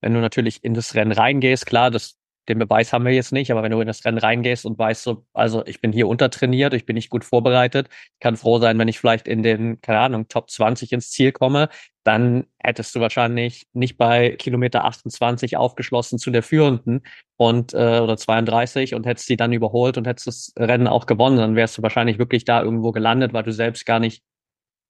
[0.00, 2.18] wenn du natürlich in das Rennen reingehst, klar, das
[2.48, 5.02] den Beweis haben wir jetzt nicht, aber wenn du in das Rennen reingehst und weißt
[5.02, 8.78] so, also ich bin hier untertrainiert, ich bin nicht gut vorbereitet, ich kann froh sein,
[8.78, 11.68] wenn ich vielleicht in den, keine Ahnung, Top 20 ins Ziel komme,
[12.04, 17.02] dann hättest du wahrscheinlich nicht bei Kilometer 28 aufgeschlossen zu der Führenden
[17.36, 21.38] und äh, oder 32 und hättest sie dann überholt und hättest das Rennen auch gewonnen,
[21.38, 24.22] dann wärst du wahrscheinlich wirklich da irgendwo gelandet, weil du selbst gar nicht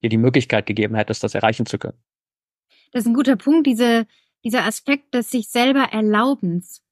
[0.05, 1.99] dir die Möglichkeit gegeben hättest, das erreichen zu können.
[2.93, 4.07] Das ist ein guter Punkt, diese,
[4.45, 6.85] dieser Aspekt des sich selber Erlaubens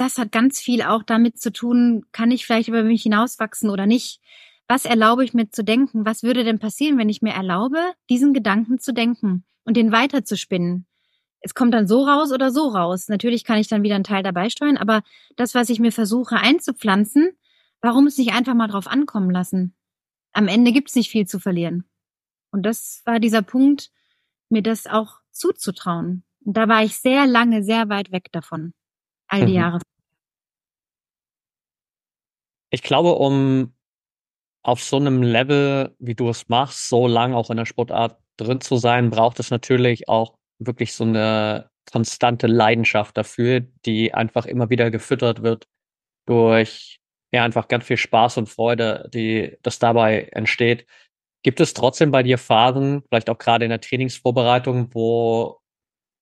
[0.00, 3.84] das hat ganz viel auch damit zu tun, kann ich vielleicht über mich hinauswachsen oder
[3.84, 4.20] nicht?
[4.66, 6.06] Was erlaube ich mir zu denken?
[6.06, 7.78] Was würde denn passieren, wenn ich mir erlaube,
[8.08, 10.86] diesen Gedanken zu denken und den weiter zu spinnen?
[11.40, 13.08] Es kommt dann so raus oder so raus.
[13.08, 15.02] Natürlich kann ich dann wieder einen Teil dabei steuern, aber
[15.36, 17.32] das, was ich mir versuche einzupflanzen,
[17.82, 19.74] warum es nicht einfach mal drauf ankommen lassen?
[20.32, 21.84] Am Ende gibt es nicht viel zu verlieren.
[22.52, 23.90] Und das war dieser Punkt,
[24.48, 26.24] mir das auch zuzutrauen.
[26.44, 28.72] Und da war ich sehr lange sehr weit weg davon.
[29.28, 29.58] All die mhm.
[29.58, 29.80] Jahre
[32.70, 33.74] ich glaube, um
[34.62, 38.60] auf so einem Level, wie du es machst, so lang auch in der Sportart drin
[38.60, 44.70] zu sein, braucht es natürlich auch wirklich so eine konstante Leidenschaft dafür, die einfach immer
[44.70, 45.66] wieder gefüttert wird
[46.26, 46.98] durch
[47.32, 50.86] ja einfach ganz viel Spaß und Freude, die das dabei entsteht.
[51.42, 55.58] Gibt es trotzdem bei dir Phasen, vielleicht auch gerade in der Trainingsvorbereitung, wo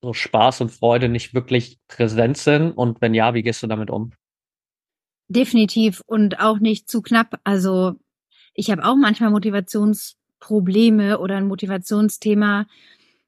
[0.00, 2.72] so Spaß und Freude nicht wirklich präsent sind?
[2.72, 4.12] Und wenn ja, wie gehst du damit um?
[5.28, 7.40] Definitiv und auch nicht zu knapp.
[7.44, 7.96] Also
[8.54, 12.66] ich habe auch manchmal Motivationsprobleme oder ein Motivationsthema,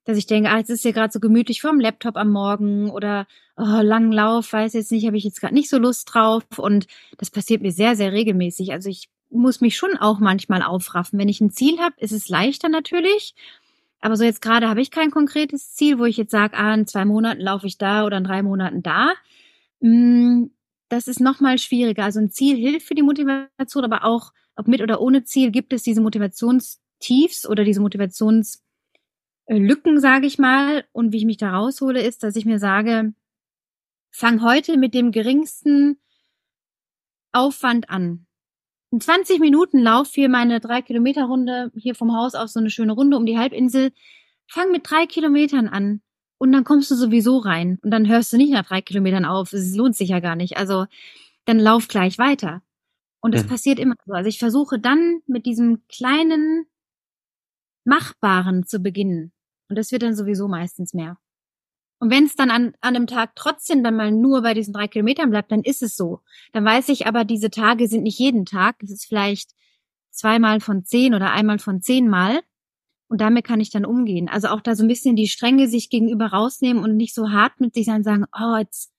[0.05, 3.27] dass ich denke, ah, jetzt ist ja gerade so gemütlich vorm Laptop am Morgen oder
[3.57, 6.45] oh, langen Lauf, weiß jetzt nicht, habe ich jetzt gerade nicht so Lust drauf.
[6.57, 6.87] Und
[7.19, 8.73] das passiert mir sehr, sehr regelmäßig.
[8.73, 11.19] Also ich muss mich schon auch manchmal aufraffen.
[11.19, 13.35] Wenn ich ein Ziel habe, ist es leichter natürlich.
[14.01, 16.87] Aber so jetzt gerade habe ich kein konkretes Ziel, wo ich jetzt sage, ah, in
[16.87, 19.13] zwei Monaten laufe ich da oder in drei Monaten da.
[19.81, 20.47] Mm,
[20.89, 22.05] das ist nochmal schwieriger.
[22.05, 25.73] Also ein Ziel hilft für die Motivation, aber auch, ob mit oder ohne Ziel, gibt
[25.73, 30.85] es diese Motivationstiefs oder diese Motivationslücken, sage ich mal.
[30.93, 33.13] Und wie ich mich da raushole, ist, dass ich mir sage,
[34.11, 35.99] fang heute mit dem geringsten
[37.33, 38.27] Aufwand an.
[38.93, 42.71] In 20 Minuten lauf hier meine drei Kilometer Runde hier vom Haus aus so eine
[42.71, 43.93] schöne Runde um die Halbinsel.
[44.49, 46.03] Fang mit drei Kilometern an
[46.39, 49.53] und dann kommst du sowieso rein und dann hörst du nicht nach drei Kilometern auf.
[49.53, 50.57] Es lohnt sich ja gar nicht.
[50.57, 50.87] Also
[51.45, 52.63] dann lauf gleich weiter.
[53.21, 53.49] Und es mhm.
[53.49, 54.13] passiert immer so.
[54.13, 56.67] Also ich versuche dann mit diesem kleinen
[57.85, 59.33] Machbaren zu beginnen.
[59.69, 61.17] Und das wird dann sowieso meistens mehr.
[62.01, 64.89] Und wenn es dann an, an einem Tag trotzdem dann mal nur bei diesen drei
[64.89, 66.21] Kilometern bleibt, dann ist es so.
[66.53, 68.83] Dann weiß ich aber, diese Tage sind nicht jeden Tag.
[68.83, 69.51] Es ist vielleicht
[70.11, 72.41] zweimal von zehn oder einmal von zehnmal.
[73.09, 74.31] Und damit kann ich dann umgehen.
[74.31, 77.61] Also auch da so ein bisschen die Strenge sich gegenüber rausnehmen und nicht so hart
[77.61, 78.93] mit sich sein, sagen, oh, jetzt,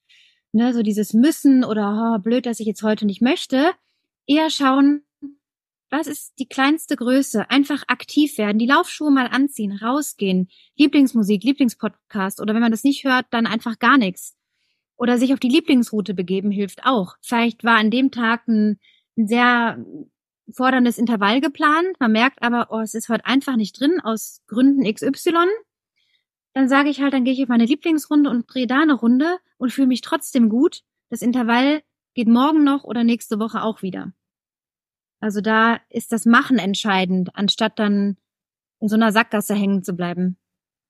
[0.51, 3.71] ne, so dieses Müssen oder oh, blöd, dass ich jetzt heute nicht möchte.
[4.27, 5.01] Eher schauen,
[5.91, 7.49] was ist die kleinste Größe?
[7.49, 13.03] Einfach aktiv werden, die Laufschuhe mal anziehen, rausgehen, Lieblingsmusik, Lieblingspodcast oder wenn man das nicht
[13.03, 14.37] hört, dann einfach gar nichts.
[14.95, 17.15] Oder sich auf die Lieblingsroute begeben hilft auch.
[17.21, 18.79] Vielleicht war an dem Tag ein,
[19.17, 19.83] ein sehr
[20.55, 21.99] forderndes Intervall geplant.
[21.99, 25.47] Man merkt aber, oh, es ist heute einfach nicht drin aus Gründen XY.
[26.53, 29.37] Dann sage ich halt, dann gehe ich auf meine Lieblingsrunde und drehe da eine Runde
[29.57, 30.83] und fühle mich trotzdem gut.
[31.09, 31.81] Das Intervall
[32.13, 34.13] geht morgen noch oder nächste Woche auch wieder.
[35.21, 38.17] Also da ist das Machen entscheidend, anstatt dann
[38.81, 40.37] in so einer Sackgasse hängen zu bleiben.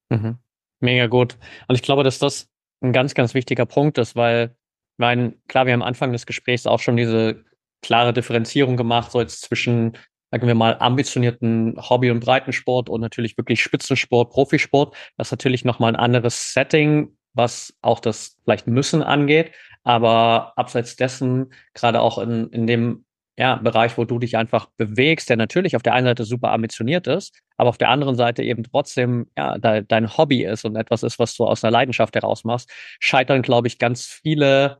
[0.10, 0.38] Mhm.
[0.80, 1.38] Mega gut.
[1.68, 2.50] Und ich glaube, dass das
[2.82, 4.56] ein ganz, ganz wichtiger Punkt ist, weil,
[4.94, 7.44] ich meine, klar, wir haben am Anfang des Gesprächs auch schon diese
[7.82, 9.98] klare Differenzierung gemacht, so jetzt zwischen,
[10.32, 14.96] sagen wir mal, ambitionierten Hobby- und Breitensport und natürlich wirklich Spitzensport, Profisport.
[15.18, 19.52] Das ist natürlich nochmal ein anderes Setting, was auch das vielleicht Müssen angeht.
[19.84, 23.06] Aber abseits dessen, gerade auch in, in dem
[23.42, 27.08] ja, Bereich, wo du dich einfach bewegst, der natürlich auf der einen Seite super ambitioniert
[27.08, 31.02] ist, aber auf der anderen Seite eben trotzdem ja, de dein Hobby ist und etwas
[31.02, 32.70] ist, was du aus einer Leidenschaft heraus machst,
[33.00, 34.78] scheitern, glaube ich, ganz viele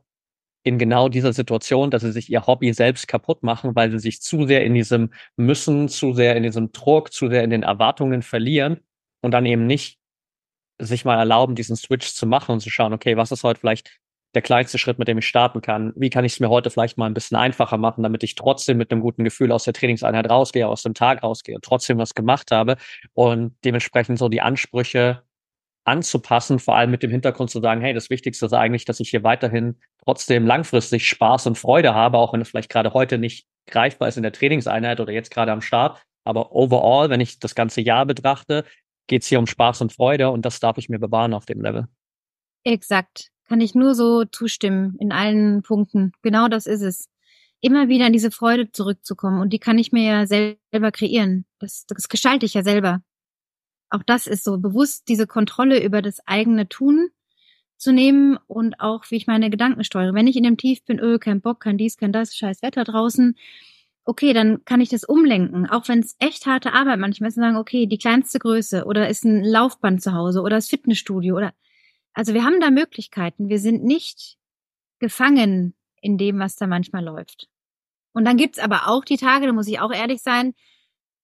[0.62, 4.22] in genau dieser Situation, dass sie sich ihr Hobby selbst kaputt machen, weil sie sich
[4.22, 8.22] zu sehr in diesem Müssen, zu sehr in diesem Druck, zu sehr in den Erwartungen
[8.22, 8.78] verlieren
[9.22, 9.98] und dann eben nicht
[10.80, 13.98] sich mal erlauben, diesen Switch zu machen und zu schauen, okay, was ist heute vielleicht
[14.34, 15.92] der kleinste Schritt, mit dem ich starten kann?
[15.96, 18.78] Wie kann ich es mir heute vielleicht mal ein bisschen einfacher machen, damit ich trotzdem
[18.78, 22.50] mit einem guten Gefühl aus der Trainingseinheit rausgehe, aus dem Tag rausgehe trotzdem was gemacht
[22.50, 22.76] habe
[23.14, 25.22] und dementsprechend so die Ansprüche
[25.84, 29.10] anzupassen, vor allem mit dem Hintergrund zu sagen, hey, das Wichtigste ist eigentlich, dass ich
[29.10, 33.46] hier weiterhin trotzdem langfristig Spaß und Freude habe, auch wenn es vielleicht gerade heute nicht
[33.66, 36.00] greifbar ist in der Trainingseinheit oder jetzt gerade am Start.
[36.24, 38.64] Aber overall, wenn ich das ganze Jahr betrachte,
[39.08, 41.60] geht es hier um Spaß und Freude und das darf ich mir bewahren auf dem
[41.60, 41.88] Level.
[42.64, 43.31] Exakt.
[43.52, 46.12] Kann ich nur so zustimmen in allen Punkten.
[46.22, 47.10] Genau das ist es.
[47.60, 51.44] Immer wieder in diese Freude zurückzukommen und die kann ich mir ja selber kreieren.
[51.58, 53.02] Das, das gestalte ich ja selber
[53.92, 57.10] auch das ist so bewusst diese Kontrolle über das eigene Tun
[57.76, 60.14] zu nehmen und auch, wie ich meine Gedanken steuere.
[60.14, 62.84] Wenn ich in dem Tief bin, öh, kein Bock, kein dies, kein das, scheiß Wetter
[62.84, 63.36] draußen,
[64.04, 65.68] okay, dann kann ich das umlenken.
[65.68, 69.08] Auch wenn es echt harte Arbeit manchmal ist, und sagen, okay, die kleinste Größe oder
[69.08, 71.52] ist ein Laufband zu Hause oder das Fitnessstudio oder,
[72.14, 73.48] also wir haben da Möglichkeiten.
[73.48, 74.36] Wir sind nicht
[74.98, 77.48] gefangen in dem, was da manchmal läuft.
[78.12, 80.54] Und dann gibt's aber auch die Tage, da muss ich auch ehrlich sein,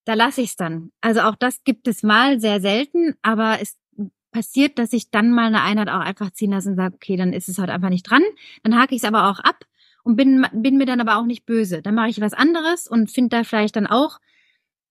[0.04, 0.90] da lasse ich es dann.
[1.00, 3.76] Also auch das gibt es mal sehr selten, aber es
[4.30, 7.32] passiert, dass ich dann mal eine Einheit auch einfach ziehen lasse und sage, okay, dann
[7.32, 8.22] ist es halt einfach nicht dran.
[8.62, 9.64] Dann hake ich es aber auch ab
[10.04, 11.82] und bin, bin mir dann aber auch nicht böse.
[11.82, 14.18] Dann mache ich was anderes und finde da vielleicht dann auch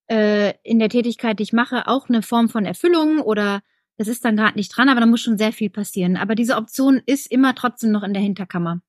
[0.08, 3.62] äh, in der Tätigkeit, die ich mache, auch eine Form von Erfüllung oder
[3.98, 6.18] das ist dann gerade nicht dran, aber da muss schon sehr viel passieren.
[6.18, 8.82] Aber diese Option ist immer trotzdem noch in der Hinterkammer.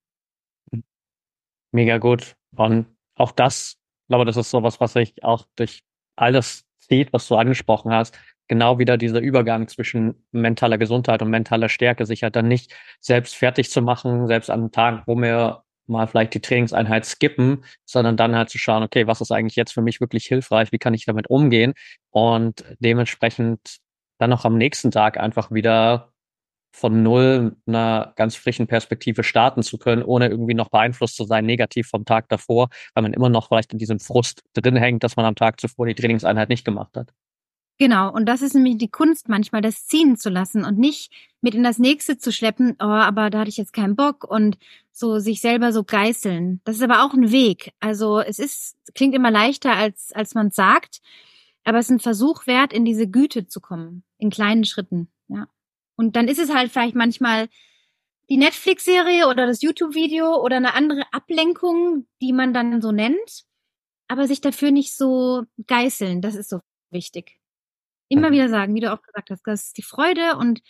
[1.72, 2.36] Mega gut.
[2.56, 3.76] Und auch das,
[4.09, 5.82] glaube, das ist sowas, was ich auch durch
[6.16, 11.68] alles zieht, was du angesprochen hast, genau wieder dieser Übergang zwischen mentaler Gesundheit und mentaler
[11.68, 16.06] Stärke, sich halt dann nicht selbst fertig zu machen, selbst an Tagen, wo wir mal
[16.06, 19.82] vielleicht die Trainingseinheit skippen, sondern dann halt zu schauen, okay, was ist eigentlich jetzt für
[19.82, 21.74] mich wirklich hilfreich, wie kann ich damit umgehen
[22.11, 23.78] und dementsprechend
[24.18, 26.12] dann noch am nächsten Tag einfach wieder
[26.70, 31.46] von null einer ganz frischen Perspektive starten zu können, ohne irgendwie noch beeinflusst zu sein,
[31.46, 35.16] negativ vom Tag davor, weil man immer noch vielleicht in diesem Frust drin hängt, dass
[35.16, 37.12] man am Tag zuvor die Trainingseinheit nicht gemacht hat.
[37.80, 41.54] Genau, und das ist nämlich die Kunst manchmal, das ziehen zu lassen und nicht mit
[41.54, 44.58] in das nächste zu schleppen, oh, aber da hatte ich jetzt keinen Bock und
[44.90, 46.60] so sich selber so geißeln.
[46.64, 47.72] Das ist aber auch ein Weg.
[47.78, 51.00] Also es ist, klingt immer leichter, als, als man sagt,
[51.68, 55.48] aber es ist ein Versuch wert, in diese Güte zu kommen, in kleinen Schritten, ja.
[55.96, 57.48] Und dann ist es halt vielleicht manchmal
[58.30, 63.44] die Netflix-Serie oder das YouTube-Video oder eine andere Ablenkung, die man dann so nennt,
[64.06, 66.60] aber sich dafür nicht so geißeln, das ist so
[66.90, 67.38] wichtig.
[68.08, 68.34] Immer mhm.
[68.34, 70.62] wieder sagen, wie du auch gesagt hast, das ist die Freude und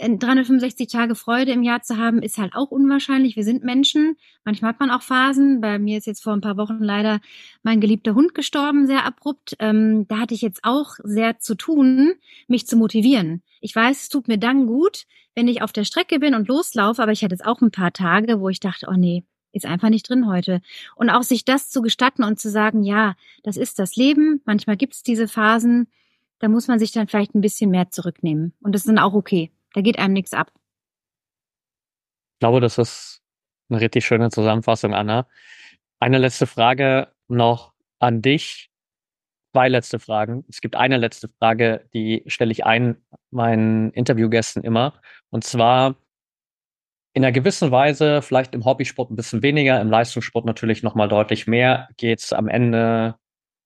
[0.00, 3.36] 365 Tage Freude im Jahr zu haben, ist halt auch unwahrscheinlich.
[3.36, 4.16] Wir sind Menschen.
[4.44, 5.60] Manchmal hat man auch Phasen.
[5.60, 7.20] Bei mir ist jetzt vor ein paar Wochen leider
[7.62, 9.56] mein geliebter Hund gestorben, sehr abrupt.
[9.58, 12.14] Ähm, da hatte ich jetzt auch sehr zu tun,
[12.48, 13.42] mich zu motivieren.
[13.60, 17.02] Ich weiß, es tut mir dann gut, wenn ich auf der Strecke bin und loslaufe,
[17.02, 19.90] aber ich hatte jetzt auch ein paar Tage, wo ich dachte, oh nee, ist einfach
[19.90, 20.62] nicht drin heute.
[20.96, 24.40] Und auch sich das zu gestatten und zu sagen, ja, das ist das Leben.
[24.44, 25.88] Manchmal gibt es diese Phasen,
[26.38, 28.54] da muss man sich dann vielleicht ein bisschen mehr zurücknehmen.
[28.60, 29.50] Und das ist dann auch okay.
[29.74, 30.50] Da geht einem nichts ab.
[32.34, 33.22] Ich glaube, das ist
[33.68, 35.26] eine richtig schöne Zusammenfassung, Anna.
[36.00, 38.70] Eine letzte Frage noch an dich.
[39.52, 40.44] Zwei letzte Fragen.
[40.48, 42.96] Es gibt eine letzte Frage, die stelle ich ein
[43.30, 44.94] meinen Interviewgästen immer.
[45.30, 45.96] Und zwar
[47.12, 51.46] in einer gewissen Weise, vielleicht im Hobbysport ein bisschen weniger, im Leistungssport natürlich nochmal deutlich
[51.48, 53.16] mehr, geht es am Ende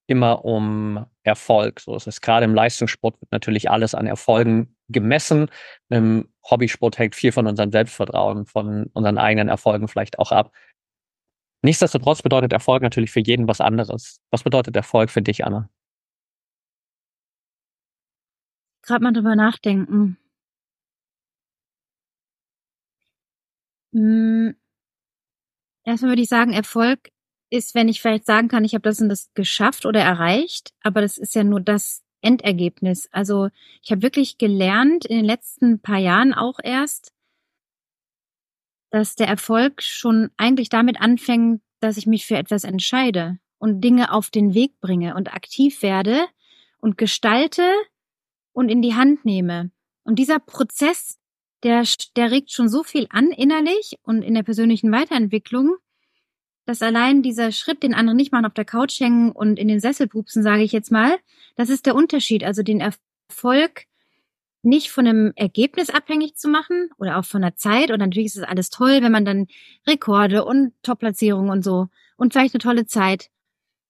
[0.07, 1.81] immer um Erfolg.
[1.81, 5.49] So ist es gerade im Leistungssport wird natürlich alles an Erfolgen gemessen.
[5.89, 10.53] Im Hobbysport hängt viel von unserem Selbstvertrauen, von unseren eigenen Erfolgen vielleicht auch ab.
[11.63, 14.21] Nichtsdestotrotz bedeutet Erfolg natürlich für jeden was anderes.
[14.31, 15.71] Was bedeutet Erfolg für dich, Anna?
[18.83, 20.19] Gerade mal drüber nachdenken.
[23.95, 24.55] Hm.
[25.85, 27.11] Erstmal würde ich sagen, Erfolg
[27.51, 31.01] ist, wenn ich vielleicht sagen kann, ich habe das und das geschafft oder erreicht, aber
[31.01, 33.09] das ist ja nur das Endergebnis.
[33.13, 33.49] Also
[33.83, 37.13] ich habe wirklich gelernt in den letzten paar Jahren auch erst,
[38.91, 44.13] dass der Erfolg schon eigentlich damit anfängt, dass ich mich für etwas entscheide und Dinge
[44.13, 46.27] auf den Weg bringe und aktiv werde
[46.79, 47.69] und gestalte
[48.53, 49.71] und in die Hand nehme.
[50.05, 51.19] Und dieser Prozess,
[51.63, 51.85] der,
[52.17, 55.77] der regt schon so viel an innerlich und in der persönlichen Weiterentwicklung,
[56.67, 59.81] dass allein dieser Schritt, den andere nicht machen, auf der Couch hängen und in den
[59.81, 61.17] Sessel pupsen, sage ich jetzt mal,
[61.57, 62.45] das ist der Unterschied.
[62.45, 63.87] Also den Erfolg
[64.63, 67.91] nicht von einem Ergebnis abhängig zu machen oder auch von der Zeit.
[67.91, 69.47] Und natürlich ist es alles toll, wenn man dann
[69.87, 73.31] Rekorde und Top-Platzierungen und so und vielleicht eine tolle Zeit.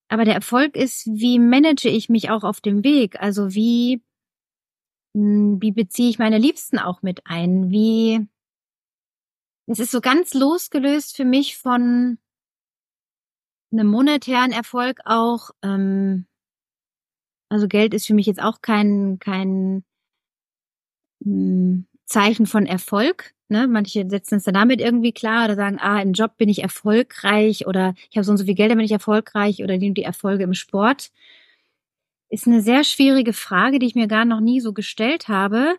[0.07, 3.19] Aber der Erfolg ist, wie manage ich mich auch auf dem Weg?
[3.19, 4.03] Also wie,
[5.15, 7.71] hm, wie beziehe ich meine Liebsten auch mit ein?
[7.71, 8.27] Wie,
[9.67, 12.19] es ist so ganz losgelöst für mich von
[13.79, 15.51] einem monetären Erfolg auch.
[15.61, 16.25] Ähm,
[17.49, 19.83] also Geld ist für mich jetzt auch kein, kein
[21.23, 23.33] hm, Zeichen von Erfolg.
[23.47, 23.67] Ne?
[23.67, 27.67] Manche setzen es dann damit irgendwie klar oder sagen, ah, im Job bin ich erfolgreich
[27.67, 30.03] oder ich habe so und so viel Geld, dann bin ich erfolgreich oder die, die
[30.03, 31.11] Erfolge im Sport.
[32.29, 35.77] Ist eine sehr schwierige Frage, die ich mir gar noch nie so gestellt habe.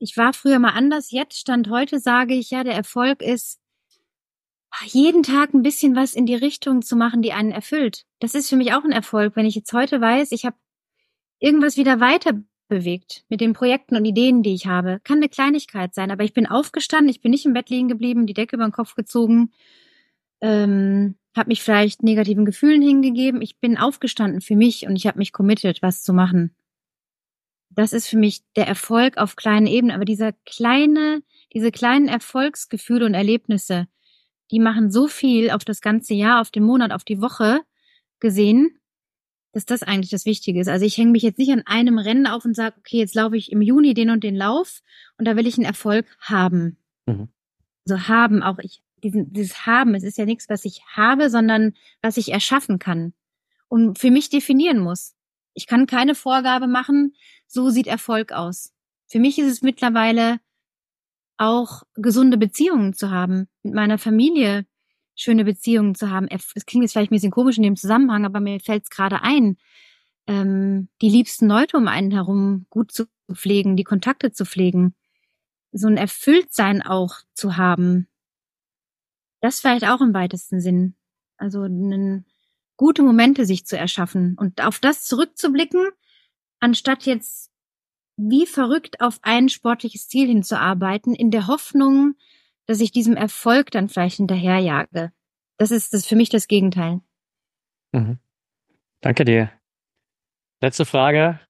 [0.00, 3.60] Ich war früher mal anders, jetzt stand heute sage ich, ja, der Erfolg ist,
[4.84, 8.04] jeden Tag ein bisschen was in die Richtung zu machen, die einen erfüllt.
[8.20, 10.56] Das ist für mich auch ein Erfolg, wenn ich jetzt heute weiß, ich habe
[11.40, 12.32] irgendwas wieder weiter
[12.68, 15.00] bewegt mit den Projekten und Ideen, die ich habe.
[15.04, 18.26] Kann eine Kleinigkeit sein, aber ich bin aufgestanden, ich bin nicht im Bett liegen geblieben,
[18.26, 19.52] die Decke über den Kopf gezogen,
[20.40, 23.40] ähm, habe mich vielleicht negativen Gefühlen hingegeben.
[23.42, 26.54] Ich bin aufgestanden für mich und ich habe mich committed, was zu machen.
[27.70, 33.06] Das ist für mich der Erfolg auf kleinen Ebenen, aber dieser kleine, diese kleinen Erfolgsgefühle
[33.06, 33.86] und Erlebnisse,
[34.50, 37.60] die machen so viel auf das ganze Jahr, auf den Monat, auf die Woche
[38.20, 38.78] gesehen,
[39.52, 40.68] dass das eigentlich das Wichtige ist.
[40.68, 43.36] Also ich hänge mich jetzt nicht an einem Rennen auf und sage, okay, jetzt laufe
[43.36, 44.80] ich im Juni den und den Lauf
[45.16, 46.76] und da will ich einen Erfolg haben.
[47.06, 47.28] Mhm.
[47.88, 51.74] Also haben auch ich, diesen, dieses Haben, es ist ja nichts, was ich habe, sondern
[52.02, 53.14] was ich erschaffen kann
[53.68, 55.14] und für mich definieren muss.
[55.54, 57.14] Ich kann keine Vorgabe machen,
[57.46, 58.72] so sieht Erfolg aus.
[59.06, 60.40] Für mich ist es mittlerweile
[61.38, 64.66] auch gesunde Beziehungen zu haben, mit meiner Familie
[65.14, 66.28] schöne Beziehungen zu haben.
[66.28, 69.22] Es klingt jetzt vielleicht ein bisschen komisch in dem Zusammenhang, aber mir fällt es gerade
[69.22, 69.56] ein,
[70.26, 74.94] ähm, die liebsten Leute um einen herum gut zu pflegen, die Kontakte zu pflegen,
[75.72, 78.08] so ein Erfülltsein auch zu haben.
[79.40, 80.94] Das vielleicht auch im weitesten Sinn.
[81.36, 82.26] Also einen,
[82.78, 85.88] gute Momente sich zu erschaffen und auf das zurückzublicken,
[86.60, 87.50] anstatt jetzt
[88.18, 92.14] wie verrückt auf ein sportliches Ziel hinzuarbeiten, in der Hoffnung,
[92.66, 95.12] dass ich diesem Erfolg dann vielleicht hinterherjage.
[95.56, 97.00] Das ist das für mich das Gegenteil.
[97.92, 98.18] Mhm.
[99.00, 99.50] Danke dir.
[100.60, 101.40] Letzte Frage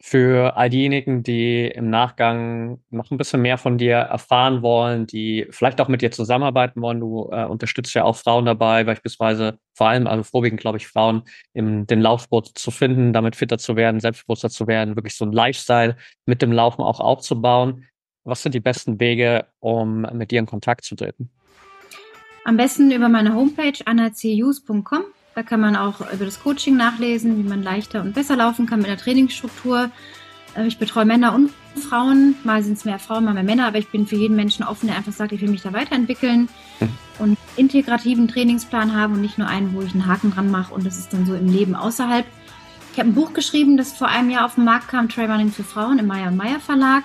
[0.00, 5.46] für all diejenigen, die im Nachgang noch ein bisschen mehr von dir erfahren wollen, die
[5.50, 7.00] vielleicht auch mit dir zusammenarbeiten wollen.
[7.00, 11.22] Du äh, unterstützt ja auch Frauen dabei, beispielsweise vor allem, also vorwiegend, glaube ich, Frauen
[11.54, 15.32] im den Laufsport zu finden, damit fitter zu werden, selbstbewusster zu werden, wirklich so ein
[15.32, 17.86] Lifestyle mit dem Laufen auch aufzubauen.
[18.24, 21.30] Was sind die besten Wege, um mit dir in Kontakt zu treten?
[22.44, 25.04] Am besten über meine Homepage anacus.com.
[25.36, 28.78] Da kann man auch über das Coaching nachlesen, wie man leichter und besser laufen kann
[28.78, 29.90] mit der Trainingsstruktur.
[30.56, 32.36] Äh, ich betreue Männer und Frauen.
[32.42, 34.86] Mal sind es mehr Frauen, mal mehr Männer, aber ich bin für jeden Menschen offen,
[34.86, 36.48] der einfach sagt, ich will mich da weiterentwickeln
[36.80, 36.88] mhm.
[37.18, 40.86] und integrativen Trainingsplan habe und nicht nur einen, wo ich einen Haken dran mache und
[40.86, 42.24] das ist dann so im Leben außerhalb.
[42.94, 45.64] Ich habe ein Buch geschrieben, das vor einem Jahr auf den Markt kam, Trailrunning für
[45.64, 47.04] Frauen im Meyer und Meyer Verlag.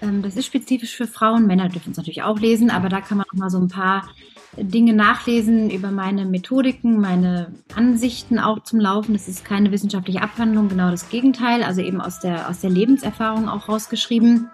[0.00, 1.48] Ähm, das ist spezifisch für Frauen.
[1.48, 4.08] Männer dürfen es natürlich auch lesen, aber da kann man noch mal so ein paar
[4.56, 9.12] Dinge nachlesen über meine Methodiken, meine Ansichten auch zum Laufen.
[9.12, 13.48] Das ist keine wissenschaftliche Abhandlung, genau das Gegenteil, also eben aus der, aus der Lebenserfahrung
[13.48, 14.48] auch rausgeschrieben.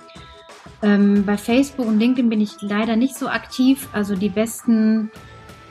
[0.83, 3.89] Ähm, bei Facebook und LinkedIn bin ich leider nicht so aktiv.
[3.93, 5.11] Also die besten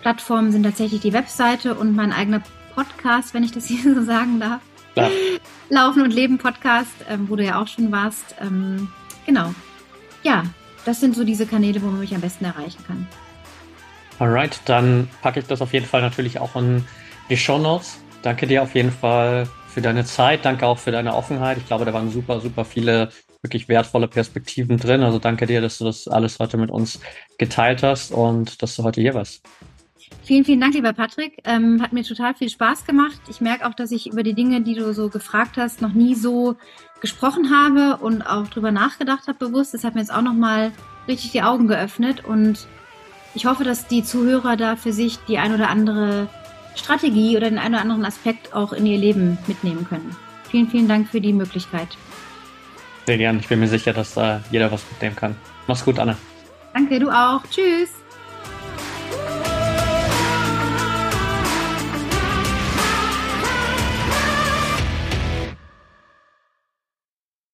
[0.01, 2.41] Plattformen sind tatsächlich die Webseite und mein eigener
[2.73, 4.61] Podcast, wenn ich das hier so sagen darf.
[4.93, 5.09] Klar.
[5.69, 8.35] Laufen und Leben Podcast, ähm, wo du ja auch schon warst.
[8.39, 8.89] Ähm,
[9.25, 9.53] Genau.
[10.23, 10.43] Ja,
[10.85, 13.07] das sind so diese Kanäle, wo man mich am besten erreichen kann.
[14.23, 16.85] Alright, dann packe ich das auf jeden Fall natürlich auch in
[17.29, 18.01] die Show Notes.
[18.21, 20.45] Danke dir auf jeden Fall für deine Zeit.
[20.45, 21.57] Danke auch für deine Offenheit.
[21.57, 23.09] Ich glaube, da waren super, super viele
[23.41, 25.03] wirklich wertvolle Perspektiven drin.
[25.03, 27.01] Also danke dir, dass du das alles heute mit uns
[27.37, 29.43] geteilt hast und dass du heute hier warst.
[30.23, 31.39] Vielen, vielen Dank, lieber Patrick.
[31.43, 33.19] Ähm, hat mir total viel Spaß gemacht.
[33.29, 36.15] Ich merke auch, dass ich über die Dinge, die du so gefragt hast, noch nie
[36.15, 36.55] so
[37.01, 39.73] gesprochen habe und auch drüber nachgedacht habe bewusst.
[39.73, 40.71] Das hat mir jetzt auch nochmal
[41.09, 42.67] richtig die Augen geöffnet und
[43.35, 46.27] ich hoffe, dass die Zuhörer da für sich die ein oder andere
[46.75, 50.15] Strategie oder den einen oder anderen Aspekt auch in ihr Leben mitnehmen können.
[50.49, 51.87] Vielen, vielen Dank für die Möglichkeit.
[53.05, 53.39] Sehr gern.
[53.39, 55.35] Ich bin mir sicher, dass da jeder was mitnehmen kann.
[55.67, 56.15] Mach's gut, Anne.
[56.73, 57.41] Danke, du auch.
[57.49, 58.02] Tschüss.